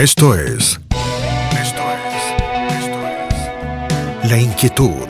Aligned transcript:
Esto 0.00 0.34
es. 0.34 0.80
Esto 1.60 1.82
es. 1.92 2.24
Esto 2.72 3.00
es. 3.28 4.30
La 4.30 4.40
inquietud 4.40 5.06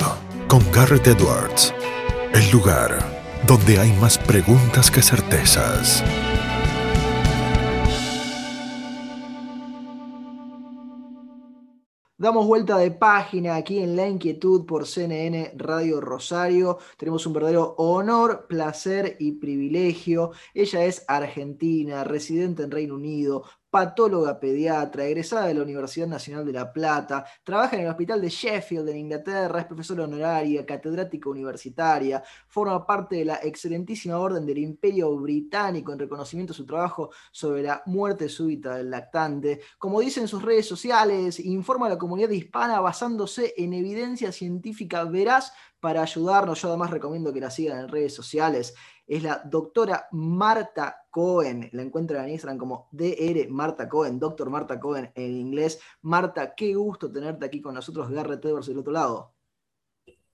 con 0.48 0.60
Garrett 0.72 1.06
Edwards. 1.06 1.72
El 2.34 2.50
lugar 2.50 2.98
donde 3.46 3.78
hay 3.78 3.92
más 4.00 4.18
preguntas 4.18 4.90
que 4.90 5.00
certezas. 5.00 6.02
Damos 12.18 12.46
vuelta 12.46 12.76
de 12.76 12.90
página 12.90 13.54
aquí 13.54 13.78
en 13.78 13.96
La 13.96 14.06
Inquietud 14.06 14.66
por 14.66 14.86
CNN 14.86 15.52
Radio 15.56 16.02
Rosario. 16.02 16.78
Tenemos 16.98 17.24
un 17.26 17.32
verdadero 17.32 17.76
honor, 17.78 18.46
placer 18.46 19.16
y 19.20 19.32
privilegio. 19.32 20.32
Ella 20.52 20.84
es 20.84 21.02
argentina, 21.08 22.04
residente 22.04 22.64
en 22.64 22.70
Reino 22.72 22.96
Unido, 22.96 23.44
patóloga 23.70 24.38
pediatra, 24.38 25.04
egresada 25.04 25.46
de 25.46 25.54
la 25.54 25.62
Universidad 25.62 26.08
Nacional 26.08 26.44
de 26.44 26.52
La 26.52 26.72
Plata, 26.72 27.24
trabaja 27.44 27.76
en 27.76 27.82
el 27.82 27.88
Hospital 27.88 28.20
de 28.20 28.28
Sheffield 28.28 28.88
en 28.88 28.96
Inglaterra, 28.96 29.60
es 29.60 29.66
profesora 29.66 30.04
honoraria, 30.04 30.66
catedrática 30.66 31.30
universitaria, 31.30 32.22
forma 32.48 32.84
parte 32.84 33.16
de 33.16 33.24
la 33.26 33.36
excelentísima 33.36 34.18
Orden 34.18 34.44
del 34.44 34.58
Imperio 34.58 35.16
Británico 35.16 35.92
en 35.92 36.00
reconocimiento 36.00 36.52
de 36.52 36.56
su 36.56 36.66
trabajo 36.66 37.10
sobre 37.30 37.62
la 37.62 37.82
muerte 37.86 38.28
súbita 38.28 38.76
del 38.76 38.90
lactante. 38.90 39.60
Como 39.78 40.00
dice 40.00 40.20
en 40.20 40.28
sus 40.28 40.42
redes 40.42 40.66
sociales, 40.66 41.38
informa 41.38 41.86
a 41.86 41.90
la 41.90 41.98
comunidad 41.98 42.30
hispana 42.30 42.80
basándose 42.80 43.54
en 43.56 43.72
evidencia 43.72 44.32
científica 44.32 45.04
veraz 45.04 45.52
para 45.78 46.02
ayudarnos. 46.02 46.60
Yo 46.60 46.68
además 46.68 46.90
recomiendo 46.90 47.32
que 47.32 47.40
la 47.40 47.50
sigan 47.50 47.78
en 47.78 47.88
redes 47.88 48.14
sociales 48.14 48.74
es 49.06 49.22
la 49.22 49.42
doctora 49.44 50.06
Marta 50.12 50.99
Cohen. 51.10 51.68
La 51.72 51.82
encuentran 51.82 52.24
en 52.24 52.32
Instagram 52.32 52.58
como 52.58 52.88
DR 52.92 53.48
Marta 53.48 53.88
Cohen, 53.88 54.18
doctor 54.18 54.50
Marta 54.50 54.78
Cohen 54.78 55.10
en 55.14 55.36
inglés. 55.36 55.80
Marta, 56.02 56.54
qué 56.54 56.74
gusto 56.74 57.10
tenerte 57.10 57.46
aquí 57.46 57.60
con 57.60 57.74
nosotros, 57.74 58.10
Garrett 58.10 58.44
Edwards 58.44 58.66
del 58.68 58.78
otro 58.78 58.92
lado. 58.92 59.32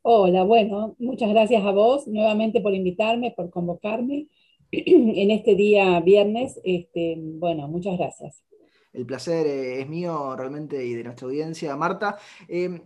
Hola, 0.02 0.44
bueno, 0.44 0.94
muchas 0.98 1.30
gracias 1.30 1.64
a 1.64 1.72
vos 1.72 2.06
nuevamente 2.06 2.60
por 2.60 2.72
invitarme, 2.74 3.32
por 3.36 3.50
convocarme 3.50 4.28
en 4.70 5.30
este 5.30 5.54
día 5.56 5.98
viernes. 6.00 6.60
Este, 6.62 7.16
bueno, 7.18 7.66
muchas 7.66 7.98
gracias. 7.98 8.44
El 8.92 9.04
placer 9.04 9.46
eh, 9.46 9.80
es 9.80 9.88
mío 9.88 10.34
realmente 10.36 10.84
y 10.84 10.94
de 10.94 11.04
nuestra 11.04 11.26
audiencia, 11.26 11.76
Marta. 11.76 12.16
Eh, 12.48 12.80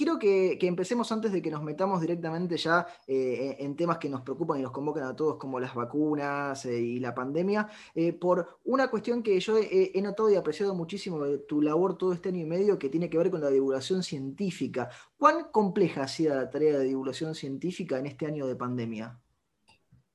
quiero 0.00 0.18
que, 0.18 0.56
empecemos 0.62 1.12
antes 1.12 1.30
de 1.30 1.42
que 1.42 1.50
nos 1.50 1.62
metamos 1.62 2.00
directamente 2.00 2.56
ya 2.56 2.86
eh, 3.06 3.56
en 3.58 3.76
temas 3.76 3.98
que 3.98 4.08
nos 4.08 4.22
preocupan 4.22 4.58
y 4.58 4.62
nos 4.62 4.72
convocan 4.72 5.04
a 5.04 5.14
todos, 5.14 5.36
como 5.36 5.60
las 5.60 5.74
vacunas 5.74 6.64
eh, 6.64 6.80
y 6.80 7.00
la 7.00 7.14
pandemia, 7.14 7.68
eh, 7.94 8.14
por 8.14 8.60
una 8.64 8.88
cuestión 8.88 9.22
que 9.22 9.38
yo 9.38 9.58
he, 9.58 10.00
notado 10.00 10.30
y 10.30 10.36
apreciado 10.36 10.74
muchísimo 10.74 11.22
de 11.22 11.40
tu 11.40 11.60
labor 11.60 11.98
todo 11.98 12.14
este 12.14 12.30
año 12.30 12.40
y 12.40 12.46
medio, 12.46 12.78
que 12.78 12.88
tiene 12.88 13.10
que 13.10 13.18
ver 13.18 13.30
con 13.30 13.42
la 13.42 13.50
divulgación 13.50 14.02
científica. 14.02 14.88
¿Cuán 15.18 15.48
compleja 15.52 16.04
ha 16.04 16.08
sido 16.08 16.34
la 16.34 16.48
tarea 16.48 16.78
de 16.78 16.86
divulgación 16.86 17.34
científica 17.34 17.98
en 17.98 18.06
este 18.06 18.24
año 18.24 18.46
de 18.46 18.56
pandemia? 18.56 19.20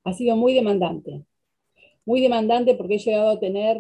Ha 0.04 0.14
sido 0.14 0.36
muy 0.36 0.56
demandante, 0.56 1.26
muy 2.06 2.22
demandante 2.22 2.74
porque 2.74 2.96
he 2.96 3.00
llegado 3.00 3.30
a 3.30 3.40
tener 3.40 3.78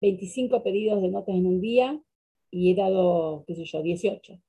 25 0.00 0.62
pedidos 0.62 1.02
de 1.02 1.08
notas 1.10 1.34
en 1.34 1.44
un 1.44 1.60
día 1.60 2.00
y 2.50 2.72
he 2.72 2.74
dado, 2.74 3.44
qué 3.46 3.54
sé 3.54 3.66
yo, 3.66 3.82
18 3.82 4.40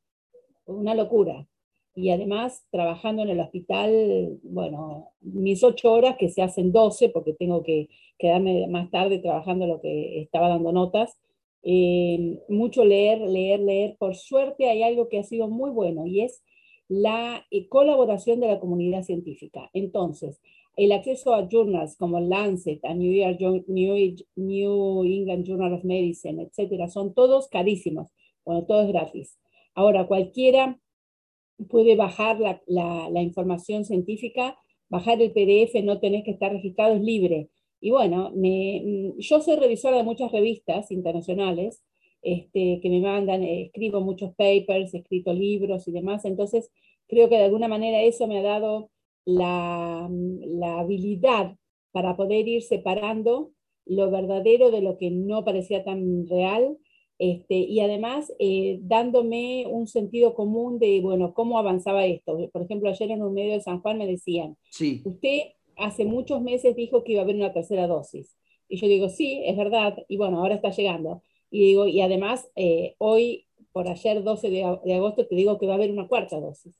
una 0.66 0.96
locura. 0.96 1.48
Y 1.96 2.10
además, 2.10 2.66
trabajando 2.72 3.24
en 3.24 3.30
el 3.30 3.40
hospital, 3.40 4.40
bueno, 4.44 5.12
mis 5.22 5.64
ocho 5.64 5.94
horas 5.94 6.18
que 6.18 6.30
se 6.30 6.42
hacen 6.42 6.74
doce, 6.74 7.10
porque 7.10 7.34
tengo 7.34 7.64
que 7.64 7.88
quedarme 8.20 8.68
más 8.68 8.92
tarde 8.92 9.20
trabajando 9.20 9.66
lo 9.66 9.82
que 9.82 10.22
estaba 10.22 10.50
dando 10.50 10.74
notas. 10.74 11.18
Eh, 11.64 12.40
mucho 12.50 12.84
leer, 12.84 13.22
leer, 13.22 13.62
leer. 13.62 13.96
Por 13.98 14.16
suerte 14.16 14.70
hay 14.70 14.84
algo 14.84 15.08
que 15.08 15.20
ha 15.20 15.24
sido 15.24 15.48
muy 15.48 15.72
bueno 15.72 16.06
y 16.06 16.22
es 16.22 16.44
la 16.88 17.46
eh, 17.50 17.68
colaboración 17.70 18.40
de 18.42 18.48
la 18.48 18.60
comunidad 18.60 19.04
científica. 19.04 19.70
Entonces, 19.74 20.42
el 20.75 20.92
acceso 20.92 21.34
a 21.34 21.48
journals 21.50 21.96
como 21.96 22.20
Lancet, 22.20 22.84
a 22.84 22.94
New, 22.94 23.64
New 23.68 25.04
England 25.06 25.46
Journal 25.46 25.74
of 25.74 25.86
Medicine, 25.86 26.44
etcétera, 26.44 26.90
son 26.90 27.14
todos 27.14 27.48
carísimos. 27.48 28.09
Bueno, 28.44 28.66
todo 28.66 28.81
es 28.81 28.90
gratis. 28.90 29.38
Ahora, 29.75 30.08
cualquiera 30.08 30.80
puede 31.69 31.96
bajar 31.96 32.40
la, 32.68 33.22
información 33.22 33.86
científica, 33.86 34.58
bajar 34.90 35.22
el 35.22 35.31
PDF, 35.31 35.84
no 35.84 36.00
tenés 36.00 36.24
que 36.24 36.31
estar 36.31 36.52
registrado, 36.52 36.96
es 36.96 37.02
libre. 37.02 37.50
Y 37.81 37.91
bueno, 37.91 38.31
yo 39.18 39.41
soy 39.41 39.56
revisora 39.58 39.97
de 39.97 40.03
muchas 40.03 40.31
revistas 40.31 40.91
internacionales 40.91 41.84
este, 42.22 42.80
que 42.81 42.90
me 42.90 43.02
mandan, 43.02 43.44
eh, 43.44 43.66
escribo 43.66 44.02
muchos 44.02 44.34
papers, 44.36 44.94
he 44.94 45.00
escrito 45.00 45.34
libros 45.34 45.88
y 45.88 45.92
demás, 45.92 46.25
entonces 46.25 46.72
creo 47.07 47.30
que 47.30 47.38
de 47.38 47.44
alguna 47.44 47.68
manera 47.68 48.02
eso 48.02 48.25
me 48.28 48.40
ha 48.40 48.42
dado 48.42 48.90
la, 49.25 50.09
la 50.09 50.80
habilidad 50.80 51.56
para 51.92 52.16
poder 52.16 52.47
ir 52.47 52.63
separando 52.63 53.52
lo 53.86 54.09
verdadero 54.09 54.72
de 54.72 54.81
lo 54.81 54.97
que 54.97 55.12
no 55.12 55.46
parecía 55.46 55.84
tan 55.84 56.28
real 56.28 56.78
este, 57.18 57.56
y 57.56 57.80
además 57.80 58.31
eh, 58.40 58.80
dándome 58.81 59.66
un 59.68 59.88
sentido 59.88 60.34
común 60.34 60.80
de, 60.80 61.00
bueno, 61.02 61.34
cómo 61.34 61.58
avanzaba 61.58 62.06
esto. 62.06 62.38
Por 62.52 62.64
ejemplo, 62.64 62.90
ayer 62.90 63.12
en 63.12 63.24
un 63.24 63.34
medio 63.34 63.53
de 63.53 63.62
San 63.62 63.81
Juan 63.81 63.98
me 63.98 64.08
decían, 64.08 64.58
sí. 64.70 65.02
usted 65.06 65.40
hace 65.78 66.06
muchos 66.06 66.42
meses 66.42 66.75
dijo 66.75 67.04
que 67.04 67.14
iba 67.14 67.22
a 67.22 67.24
haber 67.24 67.36
una 67.36 67.54
tercera 67.54 67.88
dosis. 67.88 68.36
Y 68.68 68.78
yo 68.78 68.88
digo, 68.88 69.09
sí, 69.09 69.44
es 69.46 69.56
verdad, 69.56 69.98
y 70.08 70.18
bueno, 70.18 70.40
ahora 70.40 70.56
está 70.56 70.72
llegando. 70.72 71.22
Y 71.52 71.59
digo, 71.59 71.88
y 71.88 72.02
además, 72.02 72.50
eh, 72.56 72.96
hoy, 72.98 73.48
por 73.72 73.88
ayer 73.88 74.24
12 74.24 74.50
de, 74.50 74.64
agosto, 74.64 75.28
te 75.28 75.36
digo 75.36 75.58
que 75.58 75.68
va 75.68 75.74
a 75.74 75.75
haber 75.75 75.92
una 75.92 76.08
cuarta 76.08 76.40
dosis. 76.40 76.75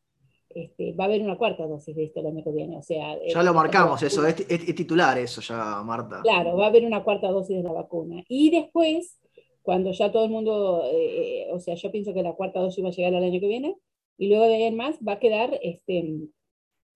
Este, 0.50 0.94
va 0.94 1.03
a 1.03 1.07
haber 1.07 1.22
una 1.22 1.38
cuarta 1.38 1.68
dosis 1.68 1.95
de 1.95 2.06
esto 2.06 2.22
el 2.22 2.28
año 2.28 2.44
que 2.44 2.51
viene. 2.51 2.78
O 2.78 2.81
sea, 2.81 3.18
ya 3.28 3.44
lo 3.44 3.53
marcamos, 3.53 4.01
eso, 4.03 4.25
es, 4.25 4.45
es, 4.50 4.75
titular 4.75 5.18
eso 5.18 5.41
ya, 5.41 5.81
Marta. 5.84 6.22
Claro, 6.24 6.57
va 6.57 6.66
a 6.66 6.69
haber 6.69 6.85
una 6.85 7.03
cuarta 7.03 7.29
dosis 7.29 7.57
de 7.57 7.63
la 7.63 7.74
vacuna. 7.74 8.24
Y 8.29 8.50
después, 8.51 9.19
cuando 9.65 9.91
ya 9.91 10.11
todo 10.11 10.25
el 10.25 10.29
mundo, 10.29 10.83
eh, 10.85 11.47
eh, 11.47 11.47
o 11.51 11.59
sea, 11.59 11.73
yo 11.73 11.91
pienso 11.91 12.13
que 12.13 12.21
la 12.21 12.35
cuarta 12.35 12.59
dosis 12.59 12.85
va 12.85 12.89
a 12.89 12.91
llegar 12.91 13.15
el 13.15 13.23
año 13.23 13.39
que 13.39 13.47
viene, 13.47 13.75
y 14.15 14.27
luego 14.29 14.45
de 14.45 14.55
ahí 14.55 14.63
en 14.63 14.77
más 14.77 14.99
va 15.05 15.13
a 15.13 15.19
quedar 15.19 15.59
este, 15.63 16.29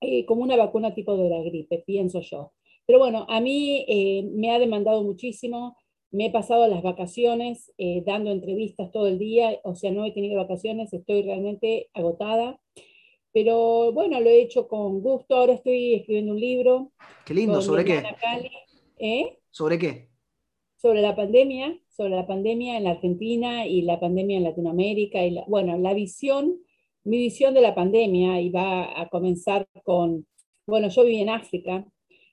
eh, 0.01 0.25
como 0.25 0.43
una 0.43 0.55
vacuna 0.55 0.93
tipo 0.93 1.17
de 1.17 1.29
la 1.29 1.41
gripe, 1.41 1.79
pienso 1.79 2.21
yo. 2.21 2.53
Pero 2.85 2.99
bueno, 2.99 3.25
a 3.27 3.41
mí 3.41 3.85
me 4.33 4.51
ha 4.51 4.59
demandado 4.59 5.03
muchísimo, 5.03 5.75
me 6.11 6.27
he 6.27 6.31
pasado 6.31 6.67
las 6.67 6.81
vacaciones 6.81 7.71
dando 8.03 8.31
entrevistas 8.31 8.91
todo 8.91 9.05
el 9.05 9.19
día, 9.19 9.59
o 9.63 9.75
sea, 9.75 9.91
no 9.91 10.05
he 10.05 10.11
tenido 10.11 10.37
vacaciones, 10.37 10.91
estoy 10.91 11.21
realmente 11.21 11.89
agotada. 11.93 12.59
Pero 13.31 13.91
bueno, 13.91 14.19
lo 14.19 14.27
he 14.27 14.41
hecho 14.41 14.67
con 14.67 15.01
gusto, 15.01 15.35
ahora 15.35 15.53
estoy 15.53 15.93
escribiendo 15.93 16.31
un 16.31 16.39
libro. 16.39 16.91
Qué 17.27 17.35
lindo, 17.35 17.61
¿sobre 17.61 17.85
qué? 17.85 18.01
¿Sobre 19.51 19.77
qué? 19.77 20.09
Sobre 20.81 21.01
la 21.01 21.13
pandemia, 21.13 21.77
sobre 21.89 22.11
la 22.11 22.25
pandemia 22.25 22.77
en 22.77 22.85
la 22.85 22.91
Argentina 22.91 23.67
y 23.67 23.81
la 23.81 23.99
pandemia 23.99 24.37
en 24.37 24.45
Latinoamérica. 24.45 25.25
Y 25.25 25.37
bueno, 25.47 25.77
la 25.77 25.93
visión, 25.93 26.57
mi 27.03 27.17
visión 27.17 27.53
de 27.53 27.59
la 27.61 27.75
pandemia 27.75 28.39
iba 28.39 29.01
a 29.01 29.09
comenzar 29.09 29.67
con, 29.83 30.25
bueno, 30.65 30.87
yo 30.87 31.03
viví 31.03 31.19
en 31.19 31.29
África. 31.29 31.85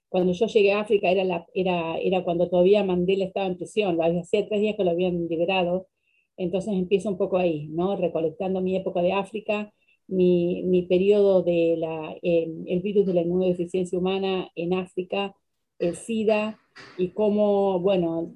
Cuando 0.09 0.33
yo 0.33 0.47
llegué 0.47 0.73
a 0.73 0.81
África 0.81 1.11
era, 1.11 1.25
la, 1.25 1.47
era, 1.55 1.99
era 1.99 2.23
cuando 2.23 2.49
todavía 2.49 2.85
Mandela 2.85 3.25
estaba 3.25 3.47
en 3.47 3.57
prisión, 3.57 4.01
hacía 4.01 4.47
tres 4.49 4.61
días 4.61 4.77
que 4.77 4.85
lo 4.85 4.93
habían 4.93 5.27
liberado. 5.29 5.89
Entonces 6.37 6.75
empiezo 6.75 7.09
un 7.11 7.19
poco 7.19 7.39
ahí, 7.39 7.67
¿no? 7.69 7.97
Recolectando 7.97 8.61
mi 8.61 8.77
época 8.77 9.03
de 9.03 9.13
África, 9.13 9.73
mi, 10.07 10.63
mi 10.65 10.83
periodo 10.83 11.43
de 11.43 11.77
la, 11.79 12.15
el 12.23 12.81
virus 12.81 13.07
de 13.07 13.15
la 13.15 13.23
inmunodeficiencia 13.23 13.99
humana 13.99 14.53
en 14.55 14.75
África, 14.75 15.35
el 15.81 15.97
SIDA, 15.97 16.61
y 16.97 17.11
cómo, 17.11 17.81
bueno, 17.81 18.33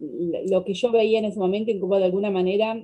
lo 0.48 0.64
que 0.64 0.74
yo 0.74 0.92
veía 0.92 1.18
en 1.18 1.26
ese 1.26 1.38
momento 1.38 1.70
y 1.70 1.78
cómo 1.78 1.96
de 1.96 2.04
alguna 2.04 2.30
manera 2.30 2.80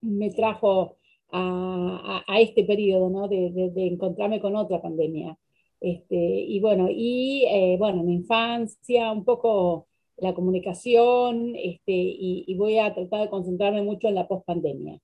me 0.00 0.30
trajo 0.30 0.96
a, 1.32 2.24
a, 2.26 2.40
este 2.40 2.64
periodo, 2.64 3.10
¿no? 3.10 3.28
De, 3.28 3.70
de, 3.74 3.86
encontrarme 3.86 4.40
con 4.40 4.56
otra 4.56 4.80
pandemia. 4.80 5.36
Este, 5.80 6.16
y 6.16 6.60
bueno, 6.60 6.88
y 6.90 7.44
eh, 7.48 7.76
bueno, 7.78 8.02
mi 8.02 8.14
infancia, 8.14 9.12
un 9.12 9.24
poco 9.24 9.88
la 10.16 10.34
comunicación, 10.34 11.54
este, 11.56 11.92
y, 11.92 12.44
y, 12.46 12.54
voy 12.54 12.78
a 12.78 12.94
tratar 12.94 13.22
de 13.22 13.30
concentrarme 13.30 13.82
mucho 13.82 14.08
en 14.08 14.14
la 14.14 14.26
pospandemia, 14.26 14.98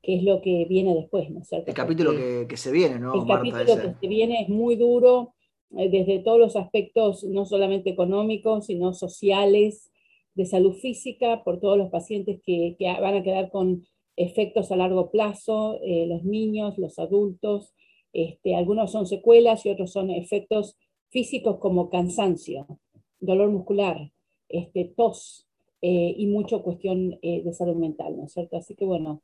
que 0.00 0.16
es 0.16 0.22
lo 0.22 0.40
que 0.40 0.66
viene 0.68 0.94
después, 0.94 1.28
¿no 1.30 1.40
es 1.40 1.48
cierto? 1.48 1.70
El 1.70 1.74
capítulo 1.74 2.12
que, 2.12 2.46
que, 2.48 2.56
se 2.56 2.70
viene, 2.70 3.00
¿no? 3.00 3.14
El 3.14 3.26
capítulo 3.26 3.64
que 3.64 3.94
se 4.00 4.06
viene 4.06 4.42
es 4.42 4.48
muy 4.48 4.76
duro, 4.76 5.34
desde 5.70 6.20
todos 6.20 6.38
los 6.38 6.56
aspectos, 6.56 7.24
no 7.24 7.46
solamente 7.46 7.90
económicos, 7.90 8.66
sino 8.66 8.92
sociales, 8.92 9.90
de 10.34 10.46
salud 10.46 10.74
física, 10.74 11.42
por 11.44 11.60
todos 11.60 11.78
los 11.78 11.90
pacientes 11.90 12.40
que, 12.44 12.76
van 13.00 13.16
a 13.16 13.22
quedar 13.22 13.50
con 13.50 13.86
efectos 14.16 14.70
a 14.70 14.76
largo 14.76 15.10
plazo, 15.10 15.78
eh, 15.82 16.06
los 16.06 16.24
niños, 16.24 16.78
los 16.78 16.98
adultos, 16.98 17.72
este, 18.12 18.54
algunos 18.54 18.92
son 18.92 19.06
secuelas 19.06 19.64
y 19.66 19.70
otros 19.70 19.92
son 19.92 20.10
efectos 20.10 20.76
físicos 21.10 21.58
como 21.58 21.88
cansancio, 21.88 22.66
dolor 23.20 23.50
muscular, 23.50 24.12
este, 24.48 24.84
tos, 24.96 25.48
eh, 25.80 26.14
y 26.16 26.26
mucho 26.26 26.62
cuestión 26.62 27.18
eh, 27.22 27.42
de 27.42 27.52
salud 27.52 27.76
mental, 27.76 28.16
¿no 28.16 28.24
es 28.24 28.32
cierto? 28.32 28.56
Así 28.56 28.74
que 28.74 28.84
bueno, 28.84 29.22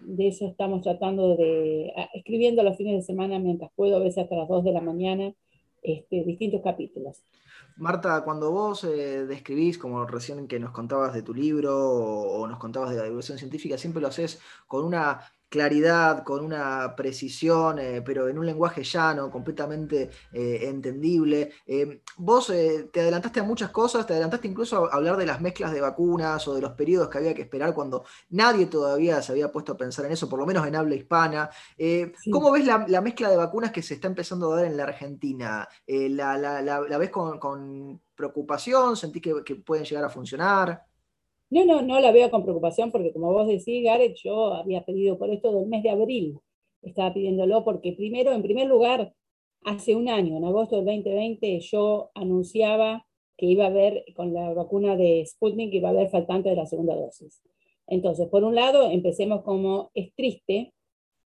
de 0.00 0.28
eso 0.28 0.46
estamos 0.46 0.82
tratando 0.82 1.36
de, 1.36 1.92
escribiendo 2.14 2.62
los 2.62 2.76
fines 2.76 2.96
de 2.96 3.02
semana 3.02 3.38
mientras 3.38 3.70
puedo, 3.74 3.96
a 3.96 4.00
veces 4.00 4.24
hasta 4.24 4.36
las 4.36 4.48
2 4.48 4.64
de 4.64 4.72
la 4.72 4.80
mañana, 4.80 5.34
este, 5.82 6.24
distintos 6.24 6.60
capítulos. 6.62 7.22
Marta, 7.76 8.24
cuando 8.24 8.50
vos 8.50 8.82
describís, 8.82 9.78
como 9.78 10.04
recién 10.04 10.48
que 10.48 10.58
nos 10.58 10.72
contabas 10.72 11.14
de 11.14 11.22
tu 11.22 11.32
libro 11.32 11.76
o, 11.76 12.40
o, 12.40 12.48
nos 12.48 12.58
contabas 12.58 12.90
de 12.90 12.96
la 12.96 13.04
divulgación 13.04 13.38
científica, 13.38 13.78
siempre 13.78 14.02
lo 14.02 14.08
haces 14.08 14.40
con 14.66 14.84
una 14.84 15.20
claridad, 15.48 16.24
con 16.24 16.44
una 16.44 16.94
precisión, 16.94 17.78
eh, 17.78 18.02
pero 18.04 18.28
en 18.28 18.38
un 18.38 18.46
lenguaje 18.46 18.84
llano, 18.84 19.30
completamente 19.30 20.10
eh, 20.32 20.60
entendible. 20.64 21.52
Eh, 21.66 22.02
vos 22.16 22.48
te 22.48 23.00
adelantaste 23.00 23.40
a 23.40 23.42
muchas 23.42 23.70
cosas, 23.70 24.06
te 24.06 24.12
adelantaste 24.12 24.48
incluso 24.48 24.90
a 24.90 24.94
hablar 24.94 25.16
de 25.16 25.26
las 25.26 25.40
mezclas 25.40 25.72
de 25.72 25.80
vacunas 25.80 26.46
o 26.48 26.54
de 26.54 26.60
los 26.60 26.72
periodos 26.72 27.08
que 27.08 27.18
había 27.18 27.34
que 27.34 27.42
esperar 27.42 27.74
cuando 27.74 28.04
nadie 28.30 28.66
todavía 28.66 29.22
se 29.22 29.32
había 29.32 29.50
puesto 29.50 29.72
a 29.72 29.76
pensar 29.76 30.04
en 30.06 30.12
eso, 30.12 30.28
por 30.28 30.38
lo 30.38 30.46
menos 30.46 30.66
en 30.66 30.76
habla 30.76 30.94
hispana. 30.94 31.50
¿Cómo 32.30 32.52
ves 32.52 32.66
la, 32.66 33.00
mezcla 33.00 33.30
de 33.30 33.36
vacunas 33.36 33.72
que 33.72 33.82
se 33.82 33.94
está 33.94 34.08
empezando 34.08 34.52
a 34.52 34.56
dar 34.56 34.64
en 34.66 34.76
la 34.76 34.84
Argentina? 34.84 35.68
La, 35.86 36.98
ves 36.98 37.10
con, 37.10 38.00
preocupación? 38.14 38.96
¿Sentís 38.96 39.22
que 39.22 39.54
pueden 39.56 39.84
llegar 39.84 40.04
a 40.04 40.10
funcionar? 40.10 40.87
No, 41.50 41.64
no, 41.64 41.80
no 41.82 41.98
la 42.00 42.12
veo 42.12 42.30
con 42.30 42.42
preocupación 42.42 42.90
porque 42.92 43.12
como 43.12 43.32
vos 43.32 43.46
decís, 43.46 43.82
Gareth, 43.82 44.16
yo 44.22 44.54
había 44.54 44.84
pedido 44.84 45.18
por 45.18 45.30
esto 45.30 45.52
del 45.52 45.66
mes 45.66 45.82
de 45.82 45.90
abril. 45.90 46.38
Estaba 46.82 47.14
pidiéndolo 47.14 47.64
porque 47.64 47.92
primero, 47.92 48.32
en 48.32 48.42
primer 48.42 48.66
lugar, 48.66 49.14
hace 49.64 49.94
un 49.94 50.08
año, 50.08 50.36
en 50.36 50.44
agosto 50.44 50.76
del 50.76 50.84
2020, 50.84 51.60
yo 51.60 52.10
anunciaba 52.14 53.06
que 53.36 53.46
iba 53.46 53.64
a 53.64 53.68
haber, 53.68 54.04
con 54.14 54.34
la 54.34 54.52
vacuna 54.52 54.96
de 54.96 55.24
Sputnik, 55.24 55.72
iba 55.72 55.88
a 55.88 55.92
haber 55.92 56.10
faltante 56.10 56.50
de 56.50 56.56
la 56.56 56.66
segunda 56.66 56.94
dosis. 56.96 57.42
Entonces, 57.86 58.28
por 58.28 58.44
un 58.44 58.54
lado, 58.54 58.90
empecemos 58.90 59.42
como 59.42 59.90
es 59.94 60.14
triste 60.14 60.74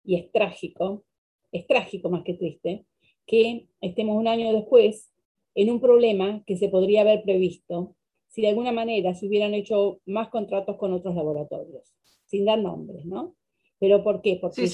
y 0.05 0.17
es 0.17 0.31
trágico, 0.31 1.05
es 1.51 1.67
trágico 1.67 2.11
más 2.11 2.23
que 2.23 2.35
triste, 2.35 2.87
que 3.27 3.67
estemos 3.81 4.17
un 4.17 4.29
año 4.29 4.53
después 4.53 5.13
en 5.55 5.71
un 5.71 5.81
problema 5.81 6.43
que 6.47 6.57
se 6.57 6.69
podría 6.69 7.03
haber 7.03 7.23
previsto 7.23 7.97
si 8.33 8.41
de 8.41 8.49
alguna 8.49 8.73
manera 8.73 9.15
se 9.15 9.27
hubieran 9.27 9.53
hecho 9.53 10.01
más 10.07 10.31
contratos 10.31 10.79
con 10.79 10.95
otros 10.95 11.15
laboratorios, 11.15 11.93
sin 12.25 12.47
dar 12.47 12.59
nombres, 12.59 13.05
¿no? 13.05 13.37
¿Pero 13.79 14.03
por 14.03 14.23
qué? 14.23 14.39
Porque 14.41 14.67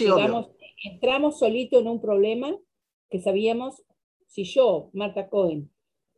entramos 0.85 1.39
solito 1.41 1.81
en 1.81 1.89
un 1.89 2.01
problema 2.01 2.57
que 3.11 3.19
sabíamos, 3.19 3.83
si 4.29 4.45
yo, 4.45 4.91
Marta 4.93 5.29
Cohen, 5.29 5.73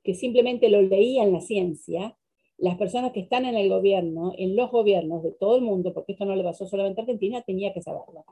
que 0.05 0.13
simplemente 0.13 0.69
lo 0.69 0.83
leía 0.83 1.23
en 1.23 1.33
la 1.33 1.41
ciencia, 1.41 2.19
las 2.59 2.77
personas 2.77 3.13
que 3.13 3.21
están 3.21 3.47
en 3.47 3.57
el 3.57 3.71
gobierno, 3.71 4.35
en 4.37 4.55
los 4.55 4.71
gobiernos 4.71 5.23
de 5.23 5.33
todo 5.33 5.57
el 5.57 5.63
mundo, 5.63 5.95
porque 5.95 6.13
esto 6.13 6.27
no 6.27 6.37
le 6.37 6.45
pasó 6.45 6.67
solamente 6.67 7.01
a 7.01 7.05
Argentina, 7.05 7.41
tenía 7.41 7.73
que 7.73 7.81
saberlo. 7.81 8.27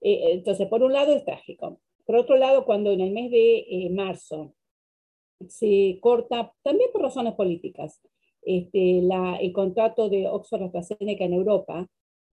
Eh, 0.00 0.32
entonces, 0.32 0.66
por 0.66 0.82
un 0.82 0.92
lado 0.92 1.14
es 1.14 1.24
trágico. 1.24 1.78
Por 2.04 2.16
otro 2.16 2.36
lado, 2.36 2.64
cuando 2.64 2.90
en 2.90 3.00
el 3.00 3.12
mes 3.12 3.30
de 3.30 3.58
eh, 3.58 3.90
marzo 3.90 4.54
se 5.46 5.98
corta, 6.00 6.52
también 6.64 6.90
por 6.92 7.02
razones 7.02 7.34
políticas, 7.34 8.00
este, 8.42 9.00
el 9.00 9.52
contrato 9.52 10.08
de 10.08 10.28
Oxford 10.28 10.62
AstraZeneca 10.62 11.24
en 11.24 11.34
Europa, 11.34 11.88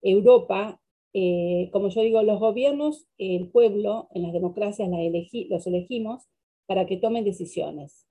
Europa, 0.02 0.80
eh, 1.12 1.68
como 1.72 1.88
yo 1.88 2.02
digo, 2.02 2.22
los 2.22 2.40
gobiernos, 2.40 3.06
el 3.18 3.50
pueblo, 3.50 4.08
en 4.14 4.22
las 4.22 4.32
democracias 4.32 4.88
los 4.88 5.66
elegimos 5.66 6.28
para 6.66 6.86
que 6.86 6.96
tomen 6.96 7.24
decisiones 7.24 8.06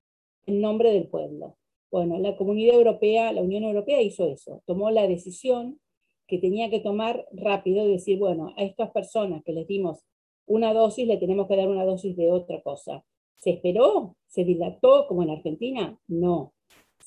en 0.45 0.61
nombre 0.61 0.91
del 0.91 1.07
pueblo. 1.07 1.57
Bueno, 1.91 2.19
la 2.19 2.37
comunidad 2.37 2.75
europea, 2.75 3.33
la 3.33 3.41
Unión 3.41 3.63
Europea 3.63 4.01
hizo 4.01 4.27
eso, 4.27 4.61
tomó 4.65 4.91
la 4.91 5.07
decisión 5.07 5.79
que 6.27 6.37
tenía 6.37 6.69
que 6.69 6.79
tomar 6.79 7.25
rápido 7.31 7.87
y 7.87 7.93
decir, 7.93 8.19
bueno, 8.19 8.53
a 8.55 8.63
estas 8.63 8.91
personas 8.91 9.43
que 9.43 9.53
les 9.53 9.65
dimos 9.67 10.05
una 10.45 10.73
dosis, 10.73 11.07
le 11.07 11.17
tenemos 11.17 11.47
que 11.47 11.55
dar 11.55 11.67
una 11.67 11.85
dosis 11.85 12.15
de 12.15 12.31
otra 12.31 12.61
cosa. 12.61 13.03
¿Se 13.37 13.51
esperó? 13.51 14.15
¿Se 14.27 14.43
dilató 14.43 15.07
como 15.07 15.23
en 15.23 15.31
Argentina? 15.31 15.99
No 16.07 16.53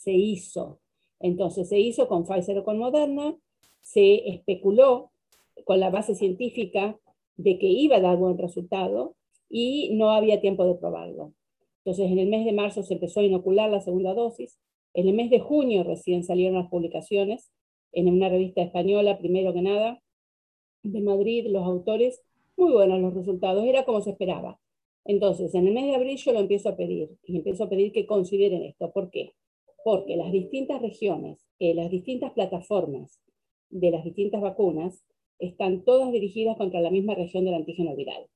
se 0.02 0.12
hizo. 0.12 0.80
Entonces 1.20 1.68
se 1.68 1.78
hizo 1.78 2.08
con 2.08 2.24
Pfizer 2.24 2.58
o 2.58 2.64
con 2.64 2.78
Moderna, 2.78 3.36
se 3.80 4.28
especuló 4.28 5.12
con 5.64 5.80
la 5.80 5.90
base 5.90 6.14
científica 6.14 6.98
de 7.36 7.58
que 7.58 7.66
iba 7.66 7.96
a 7.96 8.00
dar 8.00 8.16
buen 8.16 8.38
resultado 8.38 9.14
y 9.48 9.90
no 9.94 10.10
había 10.10 10.40
tiempo 10.40 10.64
de 10.64 10.74
probarlo. 10.74 11.32
Entonces 11.84 12.10
en 12.10 12.18
el 12.18 12.28
mes 12.28 12.44
de 12.44 12.52
marzo 12.52 12.82
se 12.82 12.94
empezó 12.94 13.20
a 13.20 13.24
inocular 13.24 13.70
la 13.70 13.80
segunda 13.80 14.14
dosis, 14.14 14.58
en 14.94 15.08
el 15.08 15.14
mes 15.14 15.30
de 15.30 15.40
junio 15.40 15.84
recién 15.84 16.22
salieron 16.22 16.54
las 16.54 16.68
publicaciones 16.68 17.50
en 17.92 18.08
una 18.08 18.28
revista 18.28 18.62
española, 18.62 19.18
primero 19.18 19.52
que 19.52 19.62
nada, 19.62 20.02
de 20.82 21.00
Madrid, 21.00 21.46
los 21.48 21.64
autores, 21.64 22.22
muy 22.56 22.72
buenos 22.72 23.00
los 23.00 23.14
resultados, 23.14 23.64
era 23.64 23.84
como 23.84 24.02
se 24.02 24.10
esperaba. 24.10 24.58
Entonces, 25.04 25.54
en 25.54 25.66
el 25.66 25.74
mes 25.74 25.86
de 25.86 25.94
abril 25.94 26.16
yo 26.16 26.32
lo 26.32 26.40
empiezo 26.40 26.68
a 26.68 26.76
pedir, 26.76 27.10
y 27.24 27.36
empiezo 27.36 27.64
a 27.64 27.68
pedir 27.68 27.92
que 27.92 28.06
consideren 28.06 28.62
esto. 28.62 28.92
¿Por 28.92 29.10
qué? 29.10 29.32
Porque 29.84 30.16
las 30.16 30.32
distintas 30.32 30.80
regiones, 30.80 31.46
eh, 31.58 31.74
las 31.74 31.90
distintas 31.90 32.32
plataformas 32.32 33.20
de 33.70 33.90
las 33.90 34.04
distintas 34.04 34.40
vacunas 34.40 35.04
están 35.38 35.84
todas 35.84 36.12
dirigidas 36.12 36.56
contra 36.56 36.80
la 36.80 36.90
misma 36.90 37.14
región 37.14 37.44
del 37.44 37.54
antígeno 37.54 37.96
viral. 37.96 38.26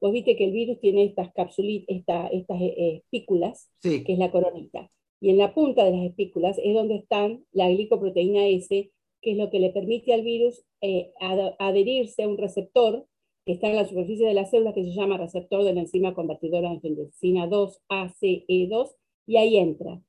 Vos 0.00 0.12
viste 0.12 0.36
que 0.36 0.44
el 0.44 0.52
virus 0.52 0.80
tiene 0.80 1.04
estas 1.04 1.32
capsulitas, 1.32 2.30
estas 2.32 2.60
eh, 2.60 3.02
espículas, 3.02 3.70
que 3.82 4.04
es 4.06 4.18
la 4.18 4.30
coronita. 4.30 4.90
Y 5.20 5.30
en 5.30 5.38
la 5.38 5.54
punta 5.54 5.84
de 5.84 5.90
las 5.90 6.06
espículas 6.06 6.58
es 6.62 6.74
donde 6.74 6.96
están 6.96 7.44
la 7.52 7.68
glicoproteína 7.68 8.46
S, 8.46 8.90
que 9.20 9.32
es 9.32 9.36
lo 9.36 9.50
que 9.50 9.60
le 9.60 9.70
permite 9.70 10.14
al 10.14 10.22
virus 10.22 10.64
eh, 10.80 11.12
adherirse 11.58 12.22
a 12.22 12.28
un 12.28 12.38
receptor 12.38 13.06
que 13.44 13.52
está 13.52 13.68
en 13.68 13.76
la 13.76 13.86
superficie 13.86 14.26
de 14.26 14.34
las 14.34 14.50
células, 14.50 14.74
que 14.74 14.84
se 14.84 14.94
llama 14.94 15.18
receptor 15.18 15.64
de 15.64 15.74
la 15.74 15.80
enzima 15.80 16.14
convertidora 16.14 16.68
de 16.70 16.76
angiotensina 16.76 17.46
2, 17.46 17.80
ACE2, 17.88 18.94
y 19.26 19.36
ahí 19.36 19.58
entra 19.58 20.02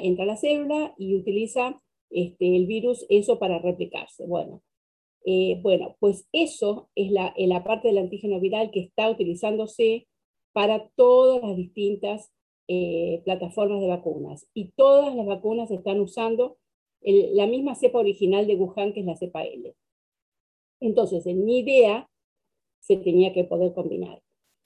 entra 0.00 0.24
a 0.24 0.26
la 0.26 0.36
célula 0.36 0.94
y 0.96 1.16
utiliza 1.16 1.80
este, 2.10 2.56
el 2.56 2.66
virus 2.66 3.06
eso 3.08 3.38
para 3.38 3.58
replicarse. 3.58 4.26
Bueno, 4.26 4.62
eh, 5.24 5.60
bueno 5.62 5.96
pues 6.00 6.26
eso 6.32 6.90
es 6.94 7.10
la, 7.10 7.34
la 7.36 7.64
parte 7.64 7.88
del 7.88 7.98
antígeno 7.98 8.40
viral 8.40 8.70
que 8.70 8.80
está 8.80 9.10
utilizándose 9.10 10.06
para 10.52 10.88
todas 10.96 11.42
las 11.42 11.56
distintas 11.56 12.32
eh, 12.68 13.22
plataformas 13.24 13.80
de 13.80 13.88
vacunas. 13.88 14.46
Y 14.54 14.72
todas 14.76 15.14
las 15.14 15.26
vacunas 15.26 15.70
están 15.70 16.00
usando 16.00 16.58
la 17.04 17.46
misma 17.46 17.74
cepa 17.74 17.98
original 17.98 18.46
de 18.46 18.54
Wuhan, 18.54 18.92
que 18.92 19.00
es 19.00 19.06
la 19.06 19.16
cepa 19.16 19.42
L. 19.42 19.74
Entonces, 20.80 21.26
en 21.26 21.44
mi 21.44 21.60
idea, 21.60 22.08
se 22.80 22.96
tenía 22.96 23.32
que 23.32 23.44
poder 23.44 23.74
combinar. 23.74 24.22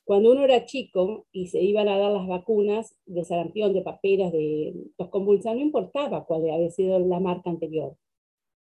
Cuando 0.06 0.30
uno 0.30 0.44
era 0.44 0.64
chico 0.66 1.26
y 1.32 1.48
se 1.48 1.60
iban 1.60 1.88
a 1.88 1.98
dar 1.98 2.12
las 2.12 2.28
vacunas 2.28 2.96
de 3.06 3.24
sarampión, 3.24 3.72
de 3.72 3.82
paperas, 3.82 4.32
de 4.32 4.72
convulsa, 5.10 5.52
no 5.52 5.58
importaba 5.58 6.24
cuál 6.24 6.48
había 6.48 6.70
sido 6.70 7.00
la 7.00 7.18
marca 7.18 7.50
anterior. 7.50 7.96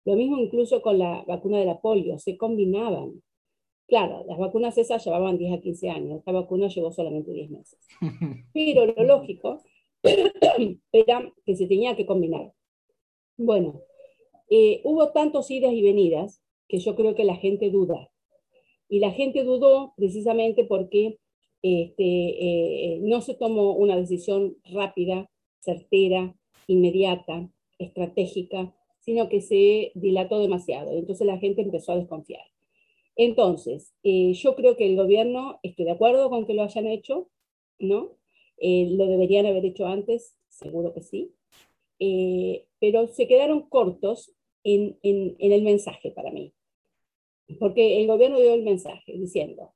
Lo 0.04 0.16
mismo 0.16 0.38
incluso 0.38 0.82
con 0.82 0.98
la 0.98 1.22
vacuna 1.28 1.58
de 1.58 1.66
la 1.66 1.80
polio, 1.80 2.18
se 2.18 2.36
combinaban. 2.36 3.22
Claro, 3.86 4.24
las 4.26 4.38
vacunas 4.38 4.76
esas 4.76 5.04
llevaban 5.04 5.38
10 5.38 5.58
a 5.58 5.60
15 5.60 5.90
años, 5.90 6.18
esta 6.18 6.32
vacuna 6.32 6.66
llevó 6.66 6.90
solamente 6.90 7.30
10 7.30 7.50
meses. 7.50 7.78
Pero 8.52 8.86
lo 8.86 9.04
lógico 9.04 9.62
era 10.92 11.32
que 11.44 11.54
se 11.54 11.68
tenía 11.68 11.94
que 11.94 12.06
combinar. 12.06 12.52
Bueno, 13.36 13.82
eh, 14.50 14.80
hubo 14.82 15.12
tantos 15.12 15.48
idas 15.52 15.72
y 15.72 15.82
venidas 15.82 16.42
que 16.66 16.80
yo 16.80 16.96
creo 16.96 17.14
que 17.14 17.22
la 17.22 17.36
gente 17.36 17.70
duda. 17.70 18.10
Y 18.88 18.98
la 18.98 19.12
gente 19.12 19.44
dudó 19.44 19.94
precisamente 19.96 20.64
porque 20.64 21.20
este, 21.66 22.04
eh, 22.04 22.98
no 23.02 23.20
se 23.20 23.34
tomó 23.34 23.72
una 23.72 23.96
decisión 23.96 24.56
rápida, 24.64 25.30
certera, 25.60 26.34
inmediata, 26.66 27.50
estratégica, 27.78 28.74
sino 29.00 29.28
que 29.28 29.40
se 29.40 29.92
dilató 29.94 30.38
demasiado. 30.40 30.92
Entonces 30.92 31.26
la 31.26 31.38
gente 31.38 31.62
empezó 31.62 31.92
a 31.92 31.98
desconfiar. 31.98 32.44
Entonces, 33.16 33.94
eh, 34.02 34.32
yo 34.34 34.54
creo 34.54 34.76
que 34.76 34.86
el 34.86 34.96
gobierno, 34.96 35.58
estoy 35.62 35.86
de 35.86 35.92
acuerdo 35.92 36.28
con 36.28 36.46
que 36.46 36.54
lo 36.54 36.62
hayan 36.62 36.86
hecho, 36.86 37.30
¿no? 37.78 38.16
Eh, 38.58 38.88
lo 38.90 39.06
deberían 39.06 39.46
haber 39.46 39.64
hecho 39.64 39.86
antes, 39.86 40.36
seguro 40.48 40.92
que 40.92 41.02
sí, 41.02 41.32
pero 42.78 43.06
se 43.08 43.26
quedaron 43.26 43.68
cortos 43.68 44.34
en 44.64 44.98
el 45.02 45.62
mensaje 45.62 46.10
para 46.10 46.30
mí. 46.30 46.52
Porque 47.58 48.00
el 48.00 48.06
gobierno 48.06 48.40
dio 48.40 48.54
el 48.54 48.64
mensaje 48.64 49.12
diciendo, 49.12 49.72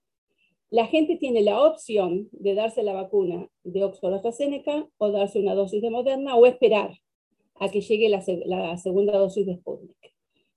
la 0.71 0.87
gente 0.87 1.17
tiene 1.17 1.43
la 1.43 1.63
opción 1.63 2.29
de 2.33 2.55
darse 2.55 2.83
la 2.83 2.93
vacuna 2.93 3.49
de 3.65 3.85
Oxford 3.85 4.15
AstraZeneca 4.15 4.89
o 4.99 5.11
darse 5.11 5.41
una 5.41 5.55
dosis 5.55 5.83
de 5.83 5.91
Moderna 5.91 6.37
o 6.37 6.47
esperar 6.47 6.97
a 7.57 7.69
que 7.71 7.81
llegue 7.81 8.09
la, 8.09 8.77
segunda 8.79 9.19
dosis 9.19 9.47
de 9.47 9.57
Sputnik. 9.57 9.97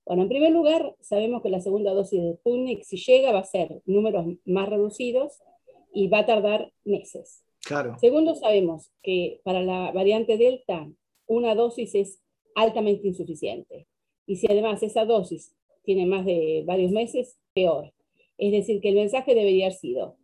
Bueno, 0.06 0.22
en 0.22 0.28
primer 0.28 0.52
lugar, 0.52 0.94
sabemos 1.00 1.42
que 1.42 1.50
la 1.50 1.60
segunda 1.60 1.92
dosis 1.92 2.22
de 2.22 2.34
Sputnik, 2.34 2.84
si 2.84 2.96
llega, 2.96 3.32
va 3.32 3.40
a 3.40 3.44
ser 3.44 3.82
números 3.86 4.26
más 4.44 4.68
reducidos 4.68 5.40
y 5.92 6.08
va 6.08 6.20
a 6.20 6.26
tardar 6.26 6.72
meses. 6.84 7.42
Claro. 7.64 7.96
Segundo, 7.98 8.34
sabemos 8.36 8.92
que 9.02 9.40
para 9.42 9.62
la 9.62 9.90
variante 9.92 10.36
Delta, 10.38 10.88
una 11.26 11.54
dosis 11.54 11.94
es 11.94 12.20
altamente 12.54 13.08
insuficiente. 13.08 13.88
Y 14.26 14.36
si 14.36 14.46
además 14.46 14.82
esa 14.82 15.04
dosis 15.04 15.54
tiene 15.82 16.06
más 16.06 16.24
de 16.24 16.62
varios 16.66 16.92
meses, 16.92 17.36
peor. 17.52 17.92
Es 18.38 18.52
decir, 18.52 18.80
que 18.80 18.90
el 18.90 18.96
mensaje 18.96 19.34
debería 19.34 19.66
haber 19.66 19.78
sido, 19.78 20.16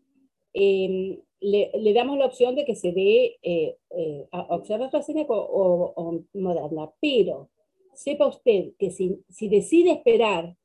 em, 0.53 1.21
le, 1.41 1.93
damos 1.95 2.19
la 2.19 2.27
opción 2.27 2.55
de 2.55 2.65
que 2.65 2.75
se 2.75 2.93
dé 2.93 3.39
eh, 3.43 3.77
eh, 3.91 4.29
AstraZeneca 4.31 5.33
o, 5.33 5.93
o, 5.97 6.25
Moderna, 6.35 6.91
pero 7.01 7.51
sepa 7.95 8.27
usted 8.27 8.73
que 8.79 8.91
si, 8.91 9.23
si 9.29 9.49
decide 9.49 9.93
esperar 9.93 10.57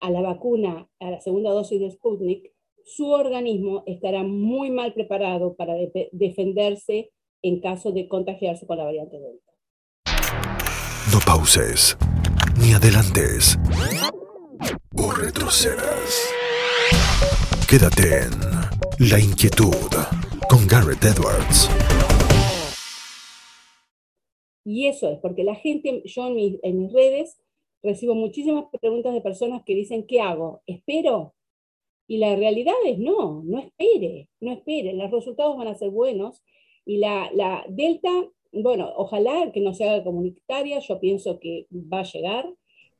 a 0.00 0.10
la 0.10 0.20
vacuna, 0.20 0.88
a 1.00 1.10
la 1.10 1.20
segunda 1.20 1.50
dosis 1.50 1.80
de 1.80 1.90
Sputnik, 1.90 2.52
su 2.84 3.10
organismo 3.10 3.82
estará 3.86 4.22
muy 4.22 4.70
mal 4.70 4.92
preparado 4.92 5.54
para 5.54 5.74
defenderse 6.12 7.10
en 7.42 7.60
caso 7.60 7.92
de 7.92 8.08
contagiarse 8.08 8.66
con 8.66 8.78
la 8.78 8.84
variante 8.84 9.18
Delta. 9.18 9.52
No 11.12 11.18
pauses, 11.26 11.96
ni 12.60 12.72
adelantes, 12.72 13.58
o 14.96 15.10
retrocedas. 15.12 16.43
Quédate 17.68 18.24
en 18.24 19.10
La 19.10 19.18
Inquietud 19.18 19.74
con 20.48 20.66
Garrett 20.66 21.02
Edwards. 21.04 21.68
Y 24.64 24.86
eso 24.86 25.10
es, 25.10 25.18
porque 25.18 25.44
la 25.44 25.54
gente, 25.54 26.02
yo 26.04 26.26
en 26.26 26.34
mis, 26.34 26.58
en 26.62 26.78
mis 26.78 26.92
redes 26.92 27.40
recibo 27.82 28.14
muchísimas 28.14 28.66
preguntas 28.80 29.12
de 29.12 29.20
personas 29.20 29.62
que 29.64 29.74
dicen, 29.74 30.06
¿qué 30.06 30.20
hago? 30.20 30.62
¿Espero? 30.66 31.34
Y 32.06 32.18
la 32.18 32.36
realidad 32.36 32.74
es 32.86 32.98
no, 32.98 33.42
no 33.44 33.58
espere, 33.58 34.28
no 34.40 34.52
espere, 34.52 34.92
los 34.94 35.10
resultados 35.10 35.56
van 35.56 35.68
a 35.68 35.74
ser 35.74 35.90
buenos. 35.90 36.42
Y 36.84 36.98
la, 36.98 37.30
la 37.32 37.64
Delta, 37.68 38.10
bueno, 38.52 38.92
ojalá 38.96 39.52
que 39.52 39.60
no 39.60 39.74
se 39.74 39.88
haga 39.88 40.04
comunitaria, 40.04 40.78
yo 40.80 41.00
pienso 41.00 41.40
que 41.40 41.66
va 41.72 42.00
a 42.00 42.04
llegar, 42.04 42.46